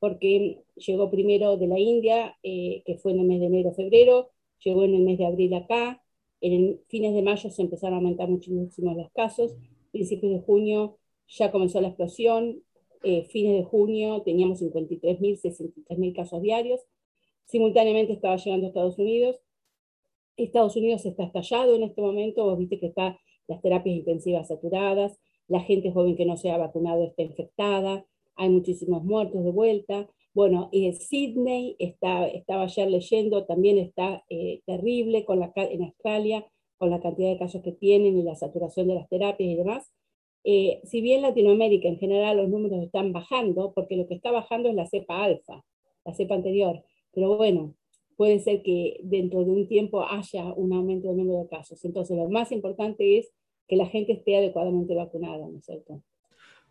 porque 0.04 0.62
llegó 0.76 1.11
primero 1.11 1.56
de 1.56 1.66
la 1.66 1.78
India, 1.78 2.37
eh, 2.42 2.82
que 2.84 2.99
fue 2.99 3.12
en 3.12 3.20
el 3.20 3.26
mes 3.26 3.40
de 3.40 3.46
enero-febrero, 3.46 4.32
llegó 4.62 4.84
en 4.84 4.94
el 4.94 5.02
mes 5.02 5.16
de 5.16 5.25
abril 5.25 5.54
acá, 5.54 6.02
en 6.42 6.78
fines 6.88 7.14
de 7.14 7.23
mayo 7.23 7.49
se 7.49 7.62
empezaron 7.62 7.94
a 7.94 7.96
aumentar 7.96 8.28
muchísimo 8.28 8.92
los 8.92 9.11
casos, 9.12 9.56
principios 9.92 10.30
de 10.32 10.40
junio 10.40 10.99
ya 11.26 11.50
comenzó 11.50 11.80
la 11.80 11.88
explosión, 11.88 12.62
eh, 13.02 13.25
fines 13.25 13.56
de 13.56 13.64
junio 13.64 14.20
teníamos 14.20 14.61
53.000, 14.61 15.40
63.000 15.40 16.14
casos 16.14 16.42
diarios, 16.42 16.82
simultáneamente 17.46 18.12
estaba 18.12 18.37
llegando 18.37 18.66
a 18.66 18.68
Estados 18.68 18.99
Unidos. 18.99 19.40
Estados 20.37 20.76
Unidos 20.76 21.06
está 21.06 21.25
estallado 21.25 21.76
en 21.76 21.84
este 21.84 22.02
momento, 22.02 22.44
vos 22.44 22.58
viste 22.58 22.78
que 22.78 22.88
están 22.88 23.16
las 23.46 23.62
terapias 23.62 23.96
intensivas 23.96 24.49
saturadas, 24.49 25.18
la 25.49 25.61
gente 25.61 25.92
joven 25.92 26.14
que 26.14 26.26
no 26.26 26.37
se 26.37 26.50
ha 26.50 26.58
vacunado 26.58 27.04
está 27.04 27.23
infectada, 27.23 28.04
hay 28.37 28.49
muchísimos 28.49 29.05
muertos 29.05 29.45
de 29.45 29.50
vuelta. 29.50 30.09
Bueno, 30.33 30.69
eh, 30.73 30.93
Sydney, 30.95 31.76
está, 31.79 32.26
estaba 32.26 32.64
ayer 32.64 32.91
leyendo, 32.91 33.47
también 33.47 33.79
está 33.79 34.25
eh, 34.29 34.62
terrible 34.67 35.25
con 35.25 35.41
la, 35.41 35.53
en 35.57 35.85
Australia, 35.85 36.47
con 36.76 36.91
la 36.91 37.00
cantidad 37.00 37.31
de 37.31 37.38
casos 37.38 37.62
que 37.62 37.73
tienen 37.73 38.19
y 38.19 38.23
la 38.23 38.35
saturación 38.35 38.88
de 38.88 38.95
las 38.95 39.09
terapias 39.09 39.49
y 39.49 39.57
demás. 39.57 39.93
Eh, 40.45 40.81
si 40.85 41.00
bien 41.00 41.23
Latinoamérica 41.23 41.88
en 41.88 41.99
general 41.99 42.37
los 42.37 42.49
números 42.49 42.83
están 42.83 43.12
bajando, 43.12 43.73
porque 43.75 43.97
lo 43.97 44.07
que 44.07 44.14
está 44.14 44.31
bajando 44.31 44.69
es 44.69 44.75
la 44.75 44.87
cepa 44.87 45.25
alfa, 45.25 45.64
la 46.05 46.14
cepa 46.14 46.35
anterior, 46.35 46.83
pero 47.12 47.37
bueno, 47.37 47.75
puede 48.17 48.41
ser 48.41 48.62
que 48.62 49.00
dentro 49.03 49.45
de 49.45 49.50
un 49.50 49.69
tiempo 49.69 50.05
haya 50.05 50.53
un 50.55 50.73
aumento 50.73 51.09
del 51.09 51.19
número 51.19 51.41
de 51.41 51.49
casos. 51.49 51.85
Entonces, 51.85 52.17
lo 52.17 52.29
más 52.29 52.53
importante 52.53 53.19
es 53.19 53.33
que 53.69 53.76
la 53.76 53.87
gente 53.87 54.12
esté 54.12 54.37
adecuadamente 54.37 54.95
vacunada, 54.95 55.49
¿no 55.49 55.59
es 55.59 55.64
cierto? 55.64 56.03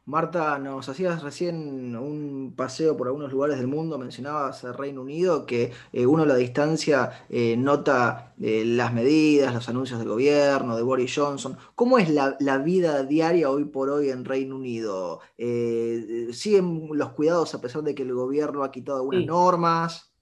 Marta, 0.06 0.60
nos 0.60 0.90
hacías 0.90 1.24
recién 1.24 1.96
un 1.96 2.54
paseo 2.58 2.98
por 2.98 3.08
algunos 3.08 3.32
lugares 3.32 3.58
del 3.58 3.68
mundo, 3.68 3.98
mencionabas 3.98 4.62
el 4.66 4.74
Reino 4.74 5.02
Unido, 5.02 5.46
que 5.46 5.72
eh, 5.94 6.06
uno 6.06 6.24
a 6.24 6.26
la 6.26 6.36
distancia 6.36 7.26
eh, 7.30 7.56
nota 7.56 8.34
eh, 8.42 8.66
las 8.66 8.94
medidas, 8.94 9.54
los 9.54 9.70
anuncios 9.70 10.00
del 10.00 10.10
gobierno, 10.10 10.76
de 10.76 10.84
Boris 10.84 11.16
Johnson. 11.16 11.56
¿Cómo 11.76 12.00
es 12.00 12.10
la, 12.10 12.58
vida 12.58 13.04
diaria 13.04 13.50
hoy 13.50 13.64
por 13.64 13.90
hoy 13.90 14.10
en 14.10 14.26
Reino 14.26 14.58
Unido? 14.58 15.22
¿Siguen 15.38 16.90
los 16.92 17.14
cuidados 17.14 17.56
a 17.56 17.62
pesar 17.62 17.82
de 17.84 17.96
que 17.96 18.04
el 18.04 18.14
gobierno 18.14 18.64
ha 18.64 18.72
quitado 18.72 18.98
algunas 18.98 19.26
normas? 19.26 20.14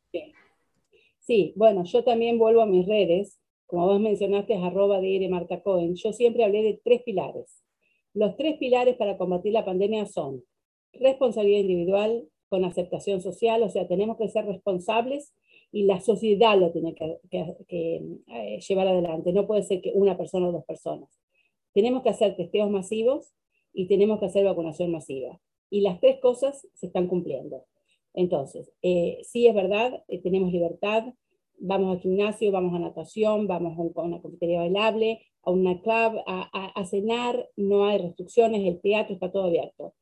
Sí. 1.22 1.54
bueno, 1.56 1.86
yo 1.86 2.04
también 2.04 2.38
vuelvo 2.38 2.62
a 2.62 2.66
mis 2.68 2.86
redes, 2.86 3.40
como 3.66 3.88
vos 3.88 4.00
mencionaste, 4.00 4.54
es 4.54 4.64
arroba 4.64 5.00
de 5.00 5.28
Marta 5.30 5.64
Cohen. 5.64 5.96
Yo 5.96 6.14
siempre 6.14 6.44
hablé 6.44 6.62
de 6.62 6.82
tres 6.84 7.02
pilares 7.04 7.62
los 8.14 8.36
tres 8.38 8.58
pilares 8.58 8.96
para 8.98 9.18
combatir 9.18 9.54
la 9.54 9.66
pandemia 9.66 10.06
son 10.06 10.44
responsabilidad 10.94 11.60
individual 11.60 12.28
con 12.50 12.66
aceptación 12.66 13.22
social, 13.22 13.64
o 13.64 13.70
sea, 13.70 13.88
tenemos 13.88 14.18
que 14.18 14.28
ser 14.28 14.46
responsables 14.46 15.34
y 15.72 15.84
la 15.84 16.02
sociedad 16.02 16.58
lo 16.58 16.72
tiene 16.72 16.94
que, 16.94 17.20
eh, 17.70 18.60
llevar 18.68 18.88
adelante. 18.88 19.32
No 19.32 19.48
puede 19.48 19.64
ser 19.64 19.82
que 19.82 19.92
una 19.94 20.18
persona 20.18 20.50
o 20.50 20.52
dos 20.52 20.66
personas. 20.66 21.10
Tenemos 21.74 22.04
que 22.04 22.10
hacer 22.10 22.36
testeos 22.36 22.70
masivos 22.70 23.34
y 23.74 23.88
tenemos 23.88 24.20
que 24.20 24.26
hacer 24.26 24.44
vacunación 24.44 24.92
masiva. 24.92 25.40
Y 25.70 25.82
las 25.82 26.02
tres 26.02 26.20
cosas 26.20 26.68
se 26.74 26.88
están 26.88 27.08
cumpliendo. 27.08 27.64
Entonces, 28.14 28.70
eh, 28.82 29.20
sí 29.24 29.48
es 29.48 29.56
verdad, 29.56 30.04
eh, 30.10 30.22
tenemos 30.22 30.52
libertad, 30.52 31.06
vamos 31.62 31.96
al 31.96 32.02
gimnasio, 32.02 32.52
vamos 32.52 32.74
a 32.74 32.80
natación, 32.80 33.48
vamos 33.48 33.78
a 33.78 34.02
una 34.02 34.22
cafetería 34.22 34.60
bailable, 34.60 35.22
a 35.44 35.52
una 35.52 35.80
club, 35.82 36.22
a, 36.26 36.86
cenar, 36.86 37.48
no 37.56 37.86
hay 37.86 38.00
restricciones, 38.00 38.66
el 38.66 38.82
teatro 38.82 39.14
está 39.14 39.32
todo 39.32 39.46
abierto. 39.46 39.94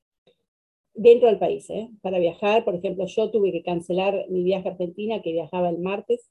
Dentro 0.94 1.28
del 1.28 1.38
país, 1.38 1.70
¿eh? 1.70 1.90
para 2.02 2.20
viajar, 2.20 2.66
por 2.66 2.76
ejemplo, 2.76 3.06
yo 3.06 3.30
tuve 3.30 3.52
que 3.52 3.62
cancelar 3.62 4.26
mi 4.30 4.44
viaje 4.44 4.68
a 4.68 4.72
Argentina, 4.72 5.22
que 5.22 5.32
viajaba 5.32 5.70
el 5.70 5.80
martes, 5.80 6.30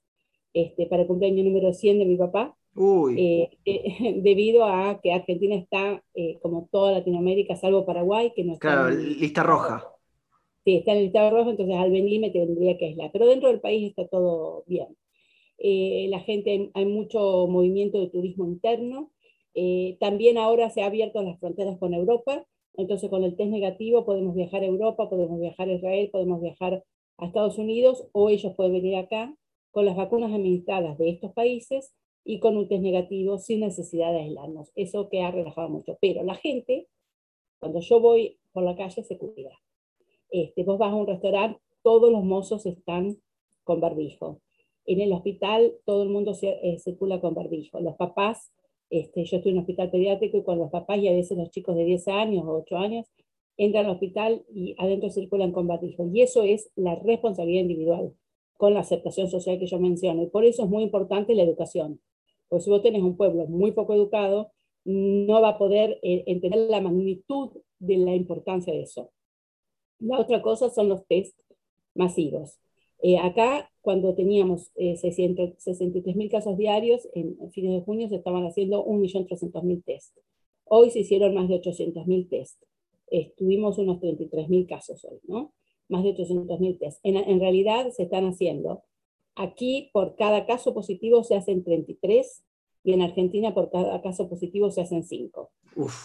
este, 0.52 0.86
para 0.86 1.02
el 1.02 1.08
cumpleaños 1.08 1.44
número 1.44 1.72
100 1.72 1.98
de 1.98 2.04
mi 2.04 2.16
papá, 2.16 2.56
eh, 3.16 3.50
eh, 3.64 4.14
debido 4.22 4.64
a 4.64 5.00
que 5.02 5.12
Argentina 5.12 5.56
está, 5.56 6.02
como 6.42 6.68
toda 6.70 6.92
Latinoamérica, 6.92 7.54
salvo 7.56 7.86
Paraguay, 7.86 8.32
que 8.34 8.44
no 8.44 8.54
está... 8.54 8.68
Claro, 8.68 8.90
lista 8.90 9.42
roja. 9.42 9.84
Sí, 10.64 10.76
está 10.76 10.92
en 10.92 11.02
lista 11.02 11.30
roja, 11.30 11.50
entonces 11.50 11.76
al 11.76 11.90
venir 11.90 12.20
me 12.20 12.30
tendría 12.30 12.76
que 12.76 12.86
aislar. 12.86 13.10
Pero 13.12 13.26
dentro 13.26 13.48
del 13.48 13.60
país 13.60 13.90
está 13.90 14.06
todo 14.06 14.64
bien. 14.66 14.88
Eh, 15.58 16.06
la 16.10 16.20
gente, 16.20 16.70
hay 16.74 16.86
mucho 16.86 17.46
movimiento 17.48 18.00
de 18.00 18.08
turismo 18.08 18.46
interno. 18.46 19.10
Eh, 19.54 19.96
también 20.00 20.38
ahora 20.38 20.70
se 20.70 20.82
ha 20.82 20.86
abierto 20.86 21.22
las 21.22 21.38
fronteras 21.40 21.78
con 21.78 21.94
Europa, 21.94 22.46
entonces 22.74 23.10
con 23.10 23.24
el 23.24 23.34
test 23.34 23.50
negativo 23.50 24.04
podemos 24.04 24.34
viajar 24.36 24.62
a 24.62 24.66
Europa, 24.66 25.10
podemos 25.10 25.40
viajar 25.40 25.68
a 25.68 25.72
Israel, 25.72 26.10
podemos 26.12 26.40
viajar 26.40 26.84
a 27.16 27.26
Estados 27.26 27.58
Unidos 27.58 28.08
o 28.12 28.30
ellos 28.30 28.54
pueden 28.54 28.74
venir 28.74 28.96
acá 28.96 29.34
con 29.72 29.84
las 29.84 29.96
vacunas 29.96 30.32
administradas 30.32 30.96
de 30.98 31.10
estos 31.10 31.32
países 31.32 31.92
y 32.24 32.40
con 32.40 32.56
un 32.56 32.68
test 32.68 32.82
negativo 32.82 33.38
sin 33.38 33.60
necesidad 33.60 34.12
de 34.12 34.20
aislarnos. 34.20 34.70
Eso 34.76 35.08
que 35.08 35.22
ha 35.22 35.30
relajado 35.30 35.68
mucho. 35.68 35.98
Pero 36.00 36.22
la 36.22 36.34
gente, 36.34 36.86
cuando 37.58 37.80
yo 37.80 38.00
voy 38.00 38.38
por 38.52 38.62
la 38.62 38.76
calle, 38.76 39.02
se 39.02 39.18
cuida. 39.18 39.50
Este, 40.30 40.62
vos 40.62 40.78
vas 40.78 40.92
a 40.92 40.96
un 40.96 41.06
restaurante, 41.06 41.60
todos 41.82 42.12
los 42.12 42.22
mozos 42.22 42.66
están 42.66 43.16
con 43.64 43.80
barbijo. 43.80 44.40
En 44.88 45.02
el 45.02 45.12
hospital 45.12 45.74
todo 45.84 46.02
el 46.02 46.08
mundo 46.08 46.32
se, 46.32 46.48
eh, 46.48 46.78
circula 46.78 47.20
con 47.20 47.34
barbijo. 47.34 47.78
Los 47.78 47.96
papás, 47.96 48.50
este, 48.88 49.26
yo 49.26 49.36
estoy 49.36 49.52
en 49.52 49.58
un 49.58 49.60
hospital 49.60 49.90
pediátrico 49.90 50.38
y 50.38 50.42
con 50.42 50.58
los 50.58 50.70
papás 50.70 50.96
y 50.98 51.08
a 51.08 51.12
veces 51.12 51.36
los 51.36 51.50
chicos 51.50 51.76
de 51.76 51.84
10 51.84 52.08
años 52.08 52.44
o 52.46 52.56
8 52.56 52.78
años 52.78 53.06
entran 53.58 53.84
al 53.84 53.92
hospital 53.92 54.46
y 54.50 54.74
adentro 54.78 55.10
circulan 55.10 55.52
con 55.52 55.66
barbijo. 55.66 56.08
Y 56.10 56.22
eso 56.22 56.42
es 56.42 56.70
la 56.74 56.94
responsabilidad 56.94 57.60
individual 57.60 58.14
con 58.56 58.72
la 58.72 58.80
aceptación 58.80 59.28
social 59.28 59.58
que 59.58 59.66
yo 59.66 59.78
menciono. 59.78 60.22
Y 60.22 60.28
por 60.28 60.46
eso 60.46 60.64
es 60.64 60.70
muy 60.70 60.84
importante 60.84 61.34
la 61.34 61.42
educación. 61.42 62.00
Porque 62.48 62.64
si 62.64 62.70
vos 62.70 62.80
tenés 62.80 63.02
un 63.02 63.18
pueblo 63.18 63.46
muy 63.46 63.72
poco 63.72 63.92
educado, 63.92 64.52
no 64.86 65.42
va 65.42 65.50
a 65.50 65.58
poder 65.58 65.98
eh, 66.02 66.24
entender 66.26 66.70
la 66.70 66.80
magnitud 66.80 67.50
de 67.78 67.98
la 67.98 68.14
importancia 68.14 68.72
de 68.72 68.84
eso. 68.84 69.10
La 69.98 70.18
otra 70.18 70.40
cosa 70.40 70.70
son 70.70 70.88
los 70.88 71.06
test 71.06 71.38
masivos. 71.94 72.58
Eh, 73.00 73.18
acá 73.18 73.70
cuando 73.80 74.14
teníamos 74.14 74.70
eh, 74.74 74.96
63.000 75.00 76.30
casos 76.30 76.56
diarios, 76.56 77.08
en, 77.14 77.36
fines 77.52 77.72
de 77.72 77.80
junio 77.84 78.08
se 78.08 78.16
estaban 78.16 78.44
haciendo 78.44 78.84
1.300.000 78.84 79.84
test. 79.84 80.16
Hoy 80.64 80.90
se 80.90 81.00
hicieron 81.00 81.34
más 81.34 81.48
de 81.48 81.60
800.000 81.60 82.28
test. 82.28 82.62
Estuvimos 83.10 83.78
unos 83.78 84.00
33.000 84.00 84.66
casos 84.68 85.04
hoy, 85.04 85.20
¿no? 85.26 85.52
Más 85.88 86.04
de 86.04 86.14
800.000 86.14 86.78
test. 86.78 87.00
En, 87.02 87.16
en 87.16 87.40
realidad 87.40 87.90
se 87.90 88.02
están 88.02 88.26
haciendo. 88.26 88.82
Aquí 89.34 89.90
por 89.92 90.16
cada 90.16 90.44
caso 90.46 90.74
positivo 90.74 91.22
se 91.22 91.36
hacen 91.36 91.64
33 91.64 92.44
y 92.84 92.92
en 92.92 93.02
Argentina 93.02 93.54
por 93.54 93.70
cada 93.70 94.00
caso 94.02 94.28
positivo 94.28 94.70
se 94.70 94.80
hacen 94.80 95.04
5. 95.04 95.50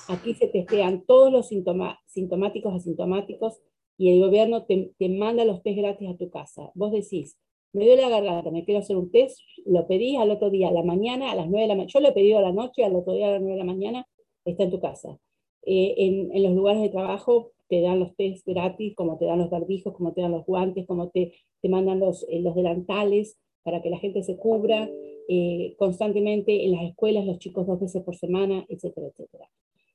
Aquí 0.08 0.36
se 0.36 0.48
testean 0.48 1.04
todos 1.06 1.32
los 1.32 1.48
sintomáticos, 1.48 2.76
asintomáticos 2.76 3.60
y 3.98 4.12
el 4.12 4.20
gobierno 4.22 4.66
te, 4.66 4.92
te, 4.98 5.10
manda 5.10 5.46
los 5.46 5.62
test 5.64 5.78
gratis 5.78 6.10
a 6.10 6.18
tu 6.18 6.30
casa. 6.30 6.72
Vos 6.76 6.92
decís, 6.92 7.38
me 7.74 7.86
duele 7.86 8.04
la 8.04 8.10
garganta, 8.10 8.52
me 8.52 8.66
quiero 8.66 8.80
hacer 8.80 8.98
un 8.98 9.12
test, 9.12 9.40
lo 9.66 9.88
pedí 9.88 10.16
al 10.16 10.32
otro 10.32 10.50
día, 10.50 10.70
a 10.70 10.72
la 10.72 10.84
mañana, 10.84 11.32
a 11.32 11.36
las 11.36 11.50
9 11.50 11.62
de 11.62 11.68
la 11.68 11.76
mañana, 11.76 11.92
yo 11.92 12.00
lo 12.00 12.10
he 12.10 12.14
pedido 12.14 12.38
a 12.38 12.42
la 12.42 12.52
noche, 12.52 12.84
al 12.84 12.96
otro 12.96 13.14
día 13.14 13.30
a 13.30 13.32
las 13.32 13.42
9 13.42 13.54
de 13.54 13.66
la 13.66 13.72
mañana, 13.72 14.08
está 14.46 14.64
en 14.64 14.72
tu 14.72 14.80
casa. 14.80 15.18
Eh, 15.66 15.96
en, 15.98 16.36
en, 16.36 16.44
los 16.44 16.54
lugares 16.54 16.82
de 16.82 16.90
trabajo 16.90 17.54
te 17.70 17.82
dan 17.82 18.00
los 18.00 18.16
test 18.16 18.46
gratis, 18.46 18.94
como 18.96 19.18
te 19.18 19.26
dan 19.26 19.40
los 19.40 19.50
barbijos, 19.50 19.94
como 19.96 20.14
te 20.14 20.22
dan 20.22 20.32
los 20.32 20.46
guantes, 20.46 20.86
como 20.86 21.10
te, 21.10 21.34
te 21.62 21.70
mandan 21.70 22.00
los, 22.00 22.24
eh, 22.30 22.40
los 22.42 22.54
delantales 22.54 23.40
para 23.64 23.82
que 23.82 23.90
la 23.90 23.98
gente 23.98 24.22
se 24.24 24.38
cubra 24.38 24.90
eh, 25.28 25.74
constantemente 25.80 26.66
en 26.66 26.74
las 26.74 26.84
escuelas, 26.84 27.26
los 27.26 27.40
chicos 27.40 27.66
dos 27.66 27.80
veces 27.80 28.04
por 28.04 28.16
semana, 28.16 28.66
etcétera, 28.70 29.08
etcétera. 29.08 29.50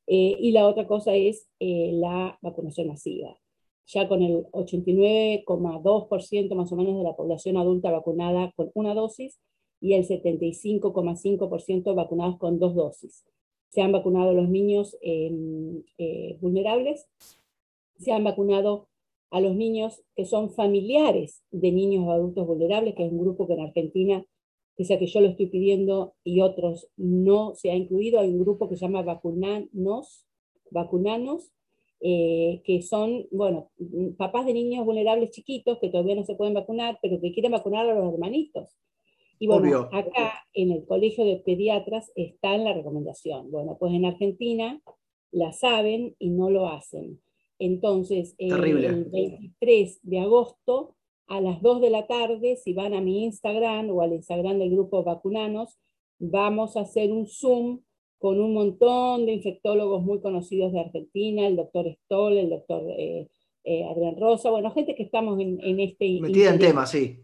Eh, 0.07 0.37
y 0.41 0.53
la 0.53 0.67
otra 0.67 0.87
cosa 0.87 1.15
es 1.15 1.47
la 1.61 2.39
vacunación 2.41 2.89
masiva. 2.89 3.39
Ya 3.91 4.07
con 4.07 4.23
el 4.23 4.45
89,2% 4.53 6.55
más 6.55 6.71
o 6.71 6.77
menos 6.77 6.99
de 6.99 7.05
la 7.05 7.17
población 7.17 7.57
adulta 7.57 7.91
vacunada 7.91 8.53
con 8.55 8.71
una 8.75 8.93
dosis 8.95 9.41
y 9.81 9.95
el 9.95 10.07
75,5% 10.07 11.95
vacunados 11.95 12.37
con 12.39 12.59
dos 12.59 12.75
dosis. 12.75 13.25
Se 13.71 13.81
han 13.81 13.93
vacunado 13.93 14.35
los 14.35 14.49
niños 14.49 14.99
vulnerables, 16.41 17.07
se 17.99 18.13
han 18.13 18.25
vacunado 18.25 18.89
a 19.31 19.41
los 19.41 19.57
niños 19.57 20.03
que 20.17 20.25
son 20.25 20.51
familiares 20.51 21.43
de 21.51 21.73
niños 21.73 22.05
o 22.07 22.13
adultos 22.13 22.47
vulnerables, 22.47 22.95
que 22.95 23.05
es 23.05 23.13
un 23.13 23.21
grupo 23.21 23.47
que 23.47 23.55
en 23.55 23.61
Argentina, 23.61 24.25
pese 24.77 24.95
a 24.95 24.99
que 24.99 25.07
yo 25.07 25.21
lo 25.21 25.29
estoy 25.29 25.47
pidiendo 25.47 26.15
y 26.25 26.41
otros 26.41 26.89
no 26.97 27.55
se 27.55 27.71
ha 27.71 27.75
incluido, 27.75 28.21
hay 28.21 28.31
un 28.31 28.41
grupo 28.41 28.69
que 28.69 28.77
se 28.77 28.87
llama 28.87 29.03
Vacunanos, 29.03 30.27
Vacunanos, 30.71 31.53
eh, 32.01 32.63
que 32.65 32.83
son, 32.83 33.27
bueno, 33.31 33.71
papás 34.17 34.47
de 34.47 34.55
niños 34.55 34.85
vulnerables 34.85 35.31
chiquitos 35.31 35.79
que 35.79 35.89
todavía 35.89 36.15
no 36.15 36.25
se 36.25 36.37
pueden 36.37 36.55
vacunar, 36.55 36.99
pero 37.03 37.21
que 37.21 37.33
quieren 37.33 37.53
vacunar 37.53 37.89
a 37.89 37.95
los 37.95 38.13
hermanitos. 38.13 38.77
Y 39.41 39.47
bueno, 39.47 39.89
acá 39.93 40.45
en 40.53 40.73
el 40.73 40.85
Colegio 40.85 41.25
de 41.25 41.37
Pediatras 41.37 42.11
está 42.17 42.55
en 42.55 42.65
la 42.65 42.73
recomendación. 42.73 43.51
Bueno, 43.51 43.77
pues 43.79 43.95
en 43.95 44.05
Argentina 44.05 44.81
la 45.31 45.53
saben 45.53 46.17
y 46.19 46.31
no 46.31 46.51
lo 46.51 46.69
hacen. 46.69 47.21
Entonces, 47.59 48.35
el 48.39 48.61
23 49.11 50.01
de 50.03 50.21
agosto 50.21 50.97
a 51.27 51.41
las 51.41 51.61
2 51.63 51.81
de 51.81 51.91
la 51.91 52.07
tarde, 52.07 52.57
si 52.57 52.73
van 52.73 52.95
a 52.95 53.01
mi 53.01 53.25
Instagram 53.25 53.91
o 53.91 54.03
al 54.03 54.13
Instagram 54.13 54.59
del 54.59 54.71
grupo 54.71 55.03
Vacunanos, 55.05 55.79
vamos 56.19 56.77
a 56.77 56.81
hacer 56.81 57.13
un 57.13 57.27
Zoom 57.27 57.81
con 58.19 58.41
un 58.41 58.55
montón 58.55 59.27
de 59.27 59.33
infectólogos 59.33 60.03
muy 60.03 60.21
conocidos 60.21 60.73
de 60.73 60.81
Argentina, 60.81 61.47
el 61.47 61.57
doctor 61.57 61.87
Stoll, 62.05 62.37
el 62.37 62.51
doctor 62.51 62.83
eh, 62.91 63.29
eh, 63.65 63.85
Adrián 63.85 64.17
Rosa, 64.19 64.51
bueno, 64.51 64.71
gente 64.73 64.95
que 64.95 65.05
estamos 65.05 65.41
en, 65.41 65.59
en 65.63 65.81
este... 65.81 66.21
Metida 66.21 66.51
en 66.51 66.59
tema, 66.59 66.87
sí. 66.87 67.21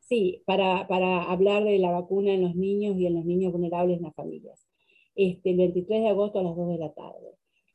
Sí, 0.00 0.42
para, 0.46 0.86
para, 0.88 1.30
hablar 1.30 1.64
de 1.64 1.78
la 1.78 1.90
vacuna 1.90 2.32
en 2.32 2.42
los 2.42 2.54
niños 2.54 2.96
y 2.96 3.06
en 3.06 3.14
los 3.14 3.24
niños 3.24 3.52
vulnerables 3.52 3.98
en 3.98 4.04
las 4.04 4.14
familias. 4.14 4.66
Este, 5.14 5.50
el 5.50 5.56
23 5.58 6.02
de 6.02 6.08
agosto 6.08 6.40
a 6.40 6.42
las 6.42 6.56
2 6.56 6.68
de 6.70 6.78
la 6.78 6.92
tarde 6.92 7.32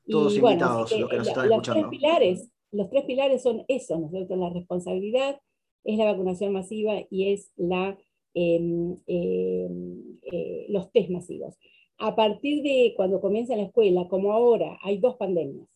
todos 0.09 0.35
invitados 0.35 0.91
los 0.99 1.09
que 1.09 1.17
nos 1.17 1.27
están 1.27 1.45
escuchando. 1.45 1.81
Los 1.81 1.89
tres, 1.89 1.99
pilares, 1.99 2.51
los 2.71 2.89
tres 2.89 3.03
pilares 3.05 3.43
son 3.43 3.63
eso, 3.67 3.99
¿no 3.99 4.09
es 4.17 4.29
La 4.29 4.49
responsabilidad, 4.49 5.39
es 5.83 5.97
la 5.97 6.05
vacunación 6.05 6.53
masiva 6.53 6.95
y 7.09 7.33
es 7.33 7.51
la, 7.55 7.97
em, 8.33 8.95
em, 9.07 10.17
eh, 10.31 10.65
los 10.69 10.91
test 10.91 11.09
masivos. 11.09 11.57
A 11.99 12.15
partir 12.15 12.61
de 12.61 12.93
cuando 12.95 13.21
comienza 13.21 13.55
la 13.55 13.63
escuela, 13.63 14.07
como 14.07 14.31
ahora, 14.31 14.77
hay 14.83 14.99
dos 14.99 15.15
pandemias. 15.15 15.67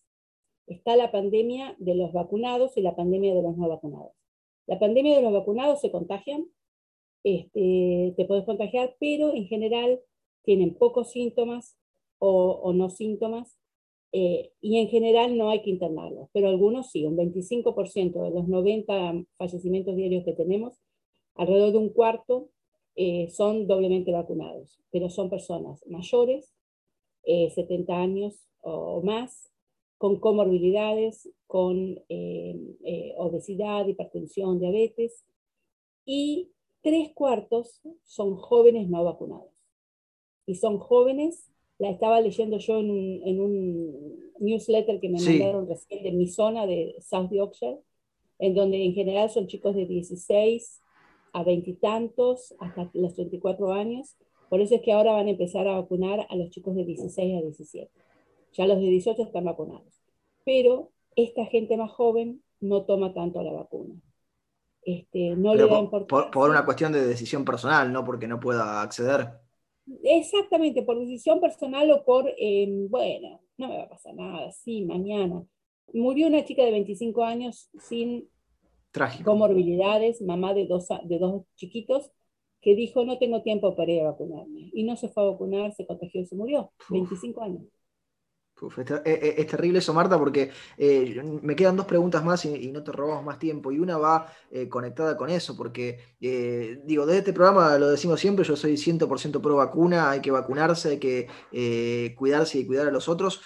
Está 0.68 0.96
la 0.96 1.12
pandemia 1.12 1.76
de 1.80 1.96
los 1.96 2.14
vacunados 2.14 2.78
y 2.78 2.82
la 2.82 2.96
pandemia 2.96 3.34
de 3.34 3.42
los 3.42 3.58
no 3.58 3.68
vacunados. 3.68 4.14
La 4.68 4.80
pandemia 4.80 5.16
de 5.16 5.24
los 5.24 5.34
vacunados 5.34 5.82
se 5.82 5.92
contagian, 5.92 6.46
este, 7.24 8.14
te 8.16 8.26
puedes 8.26 8.46
contagiar, 8.46 8.96
pero 9.00 9.34
en 9.34 9.48
general 9.48 10.00
tienen 10.44 10.76
pocos 10.76 11.12
síntomas 11.12 11.78
o, 12.20 12.72
no 12.74 12.90
síntomas 12.90 13.58
eh, 14.12 14.52
y 14.62 14.78
en 14.78 14.90
general 14.90 15.38
no 15.38 15.50
hay 15.50 15.64
que 15.64 15.72
internarlos, 15.72 16.30
pero 16.34 16.50
algunos 16.50 16.92
sí, 16.92 17.06
un 17.06 17.18
25% 17.18 18.22
de 18.22 18.30
los 18.30 18.48
90 18.48 19.24
fallecimientos 19.38 19.96
diarios 19.96 20.24
que 20.24 20.34
tenemos, 20.34 20.80
alrededor 21.36 21.72
de 21.72 21.78
un 21.80 21.90
cuarto 21.90 22.50
eh, 22.96 23.30
son 23.30 23.68
doblemente 23.68 24.12
vacunados, 24.12 24.80
pero 24.92 25.10
son 25.10 25.30
personas 25.30 25.86
mayores, 25.88 26.54
70 27.24 27.94
eh, 27.94 27.96
años 27.96 28.48
o 28.62 29.02
más, 29.02 29.52
con 29.98 30.20
comorbilidades, 30.20 31.30
con 31.46 32.00
obesidad, 33.18 33.88
hipertensión, 33.88 34.60
diabetes, 34.60 35.24
y 36.06 36.50
tres 36.82 37.12
cuartos 37.14 37.82
son 38.04 38.36
jóvenes 38.36 38.90
no 38.90 39.04
vacunados. 39.04 39.54
Y 40.48 40.56
son 40.56 40.80
jóvenes 40.80 41.52
la 41.82 41.90
estaba 41.90 42.22
leyendo 42.22 42.60
yo 42.60 42.80
en 42.80 42.92
un, 43.42 44.32
newsletter 44.40 45.00
que 45.00 45.10
me 45.10 45.20
mandaron 45.20 45.68
recién 45.68 46.04
de 46.04 46.12
mi 46.12 46.28
zona 46.28 46.68
de 46.68 46.96
South 47.00 47.32
Yorkshire, 47.32 47.80
en 48.38 48.54
donde 48.54 48.86
en 48.86 48.94
general 48.94 49.30
son 49.32 49.48
chicos 49.48 49.76
de 49.76 49.86
16 49.88 50.80
a 51.34 51.44
20 51.44 51.70
y 51.70 51.74
tantos, 51.76 52.54
hasta 52.60 52.90
los 52.94 53.14
34 53.16 53.72
años. 53.74 54.18
Por 54.50 54.62
eso 54.62 54.76
es 54.76 54.82
que 54.82 54.92
ahora 54.92 55.14
van 55.14 55.28
a 55.28 55.32
empezar 55.32 55.68
a 55.68 55.80
vacunar 55.80 56.28
a 56.30 56.36
los 56.36 56.50
chicos 56.50 56.76
de 56.76 56.84
16 56.86 57.38
a 57.38 57.42
17. 57.42 57.92
Ya 58.54 58.68
los 58.68 58.80
de 58.80 58.88
18 58.88 59.24
están 59.24 59.46
vacunados. 59.46 60.02
Pero 60.44 60.92
esta 61.16 61.46
gente 61.46 61.78
más 61.78 61.92
joven 61.92 62.44
no 62.60 62.84
toma 62.84 63.14
tanto 63.14 63.42
la 63.42 63.54
vacuna. 63.54 63.96
Este, 64.84 65.36
no 65.36 65.54
le 65.54 65.68
da 65.68 65.90
por, 65.90 66.32
por, 66.32 66.50
una 66.50 66.66
cuestión 66.66 66.92
de 66.92 67.06
decisión 67.06 67.46
personal, 67.46 67.94
no 67.94 68.04
porque 68.04 68.28
no 68.28 68.40
pueda 68.40 68.82
acceder. 68.82 69.30
Exactamente, 70.04 70.84
por 70.84 71.00
decisión 71.00 71.40
personal 71.40 71.92
o 71.92 72.04
por, 72.04 72.32
em, 72.38 72.90
bueno, 72.90 73.42
no 73.58 73.68
me 73.68 73.78
va 73.78 73.84
a 73.84 73.90
pasar 73.90 74.16
nada, 74.16 74.52
sí, 74.52 74.84
mañana. 74.86 75.44
Murió 75.94 76.28
una 76.28 76.46
chica 76.46 76.64
de 76.64 76.72
25 76.72 77.24
años 77.24 77.70
sin 77.80 78.28
comorbilidades, 79.24 80.22
mamá 80.22 80.54
de 80.54 80.68
dos, 80.68 80.88
de 81.04 81.20
dos 81.20 81.44
chiquitos, 81.56 82.12
que 82.62 82.76
dijo, 82.76 83.04
no 83.06 83.18
tengo 83.18 83.42
tiempo 83.42 83.76
para 83.76 83.92
ir 83.92 84.02
a 84.02 84.12
vacunarme. 84.12 84.70
Y 84.74 84.84
no 84.84 84.96
se 84.96 85.10
fue 85.10 85.24
a 85.24 85.32
vacunar, 85.32 85.74
se 85.74 85.86
contagió 85.86 86.22
y 86.22 86.26
se 86.26 86.36
murió. 86.36 86.72
25 86.90 87.42
años 87.42 87.64
es, 89.06 89.48
terrible 89.48 89.80
eso, 89.80 89.94
Marta, 89.94 90.18
porque 90.18 90.52
eh, 90.78 91.22
me 91.42 91.56
quedan 91.56 91.76
dos 91.76 91.86
preguntas 91.86 92.24
más 92.24 92.46
y, 92.46 92.72
no 92.72 92.84
te 92.84 92.92
robamos 92.92 93.26
más 93.26 93.40
tiempo. 93.40 93.72
Y 93.72 93.80
una 93.80 93.98
va 93.98 94.32
eh, 94.52 94.70
conectada 94.70 95.18
con 95.18 95.30
eso, 95.30 95.56
porque, 95.58 96.00
eh, 96.20 96.82
digo, 96.86 97.06
desde 97.06 97.20
este 97.20 97.34
programa 97.34 97.78
lo 97.78 97.90
decimos 97.90 98.20
siempre, 98.20 98.46
yo 98.46 98.56
soy 98.56 98.78
100% 98.78 99.42
pro 99.42 99.56
vacuna, 99.56 100.12
hay 100.12 100.22
que 100.22 100.32
vacunarse, 100.32 100.90
hay 100.90 101.00
que 101.00 101.28
cuidarse 102.16 102.60
y 102.60 102.66
cuidar 102.66 102.88
a 102.88 102.92
los 102.92 103.10
otros, 103.10 103.42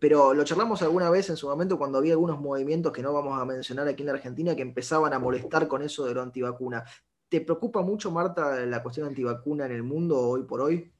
pero 0.00 0.34
lo 0.34 0.44
charlamos 0.44 0.82
alguna 0.82 1.10
vez 1.10 1.30
en 1.30 1.36
su 1.36 1.48
momento 1.48 1.78
cuando 1.78 1.98
había 1.98 2.12
algunos 2.12 2.40
movimientos 2.40 2.92
que 2.92 3.02
no 3.02 3.12
vamos 3.12 3.40
a 3.40 3.44
mencionar 3.44 3.88
aquí 3.88 4.02
en 4.02 4.08
la 4.08 4.12
Argentina 4.14 4.54
que 4.54 4.62
empezaban 4.62 5.12
a 5.12 5.18
molestar 5.18 5.68
con 5.68 5.82
eso 5.82 6.04
de 6.04 6.14
lo 6.14 6.22
antivacuna. 6.22 6.84
¿Te 7.28 7.40
preocupa 7.42 7.82
mucho, 7.82 8.10
Marta, 8.10 8.64
la 8.64 8.82
cuestión 8.82 9.06
antivacuna 9.06 9.66
en 9.66 9.72
el 9.72 9.82
mundo 9.82 10.18
hoy 10.18 10.44
por 10.44 10.62
hoy? 10.62 10.90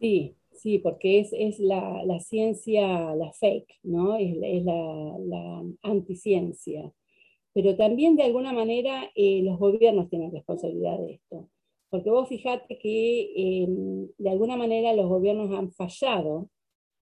Sí, 0.00 0.38
Sí, 0.58 0.80
porque 0.80 1.20
es, 1.20 1.30
es 1.32 1.60
la, 1.60 2.04
la, 2.04 2.18
ciencia, 2.18 3.14
la 3.14 3.32
fake, 3.32 3.78
¿no? 3.84 4.16
Es, 4.16 4.36
es 4.42 4.64
la, 4.64 5.16
la, 5.20 5.64
anticiencia. 5.82 6.92
Pero 7.52 7.76
también 7.76 8.16
de 8.16 8.24
alguna 8.24 8.52
manera 8.52 9.08
eh, 9.14 9.42
los 9.44 9.56
gobiernos 9.58 10.08
tienen 10.10 10.32
responsabilidad 10.32 10.98
de 10.98 11.14
esto. 11.14 11.48
Porque 11.90 12.10
vos 12.10 12.28
fijate 12.28 12.76
que 12.78 13.32
em, 13.36 14.08
de 14.18 14.30
alguna 14.30 14.56
manera 14.56 14.92
los 14.94 15.08
gobiernos 15.08 15.56
han 15.56 15.70
fallado 15.70 16.50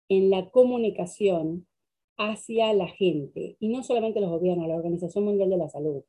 en 0.08 0.30
la 0.30 0.50
comunicación 0.50 1.68
hacia 2.16 2.72
la 2.74 2.88
gente. 2.88 3.56
Y 3.60 3.68
no 3.68 3.84
solamente 3.84 4.20
los 4.20 4.30
gobiernos, 4.30 4.66
la 4.66 4.76
Organización 4.76 5.24
Mundial 5.24 5.50
de 5.50 5.58
la 5.58 5.68
Salud. 5.68 6.02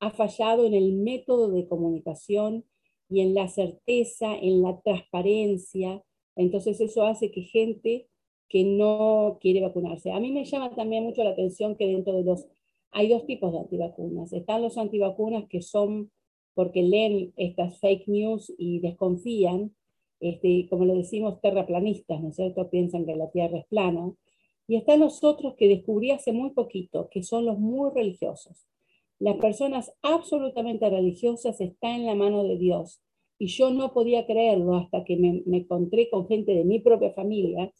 Ha 0.00 0.10
fallado 0.10 0.66
en 0.66 0.74
el 0.74 0.92
método 0.92 1.50
de 1.50 1.66
comunicación 1.68 2.66
y 3.08 3.20
en 3.20 3.34
la 3.34 3.48
certeza, 3.48 4.36
en 4.36 4.60
la 4.62 4.78
transparencia, 4.82 6.02
entonces 6.36 6.80
eso 6.80 7.04
hace 7.04 7.30
que 7.30 7.42
gente 7.42 8.06
que 8.48 8.64
no 8.64 9.38
quiere 9.40 9.60
vacunarse. 9.60 10.12
A 10.12 10.20
mí 10.20 10.30
me 10.30 10.44
llama 10.44 10.74
también 10.74 11.04
mucho 11.04 11.24
la 11.24 11.30
atención 11.30 11.76
que 11.76 11.86
dentro 11.86 12.12
de 12.12 12.22
los... 12.22 12.46
Hay 12.92 13.08
dos 13.08 13.26
tipos 13.26 13.52
de 13.52 13.58
antivacunas. 13.58 14.32
Están 14.32 14.62
los 14.62 14.78
antivacunas 14.78 15.48
que 15.48 15.60
son 15.60 16.12
porque 16.54 16.82
leen 16.82 17.34
estas 17.36 17.78
fake 17.80 18.08
news 18.08 18.52
y 18.56 18.80
desconfían, 18.80 19.74
este, 20.20 20.66
como 20.70 20.84
lo 20.86 20.94
decimos, 20.94 21.40
terraplanistas, 21.40 22.22
¿no 22.22 22.30
es 22.30 22.36
cierto? 22.36 22.70
Piensan 22.70 23.04
que 23.04 23.16
la 23.16 23.30
Tierra 23.30 23.58
es 23.58 23.66
plana. 23.66 24.14
Y 24.66 24.76
están 24.76 25.00
los 25.00 25.22
otros 25.22 25.54
que 25.56 25.68
descubrí 25.68 26.12
hace 26.12 26.32
muy 26.32 26.50
poquito, 26.50 27.08
que 27.10 27.22
son 27.22 27.44
los 27.44 27.58
muy 27.58 27.90
religiosos. 27.90 28.66
Las 29.18 29.36
personas 29.36 29.92
absolutamente 30.02 30.88
religiosas 30.88 31.60
están 31.60 32.00
en 32.00 32.06
la 32.06 32.14
mano 32.14 32.44
de 32.44 32.56
Dios 32.56 33.02
y 33.38 33.48
yo 33.48 33.70
no 33.70 33.92
podía 33.92 34.26
creerlo 34.26 34.76
hasta 34.76 35.04
que 35.04 35.16
me, 35.16 35.42
encontré 35.56 36.08
con 36.10 36.26
gente 36.26 36.52
de 36.52 36.64
mi 36.64 36.80
propia 36.80 37.12
familia, 37.12 37.72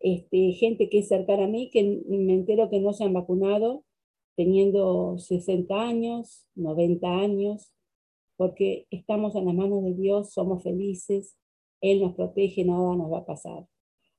este, 0.00 0.52
gente 0.52 0.88
que 0.88 1.00
es 1.00 1.08
cercana 1.08 1.44
a 1.44 1.48
mí, 1.48 1.70
que 1.70 2.02
me 2.08 2.34
entero 2.34 2.68
que 2.70 2.80
no 2.80 2.92
se 2.92 3.04
han 3.04 3.12
vacunado 3.12 3.84
teniendo 4.36 5.16
60 5.18 5.80
años, 5.80 6.46
90 6.56 7.08
años, 7.08 7.72
porque 8.36 8.86
estamos 8.90 9.36
en 9.36 9.46
las 9.46 9.54
manos 9.54 9.84
de 9.84 9.94
Dios, 9.94 10.32
somos 10.32 10.62
felices, 10.62 11.36
Él 11.80 12.00
nos 12.00 12.14
protege, 12.14 12.64
nada 12.64 12.96
nos 12.96 13.12
va 13.12 13.18
a 13.18 13.26
pasar. 13.26 13.66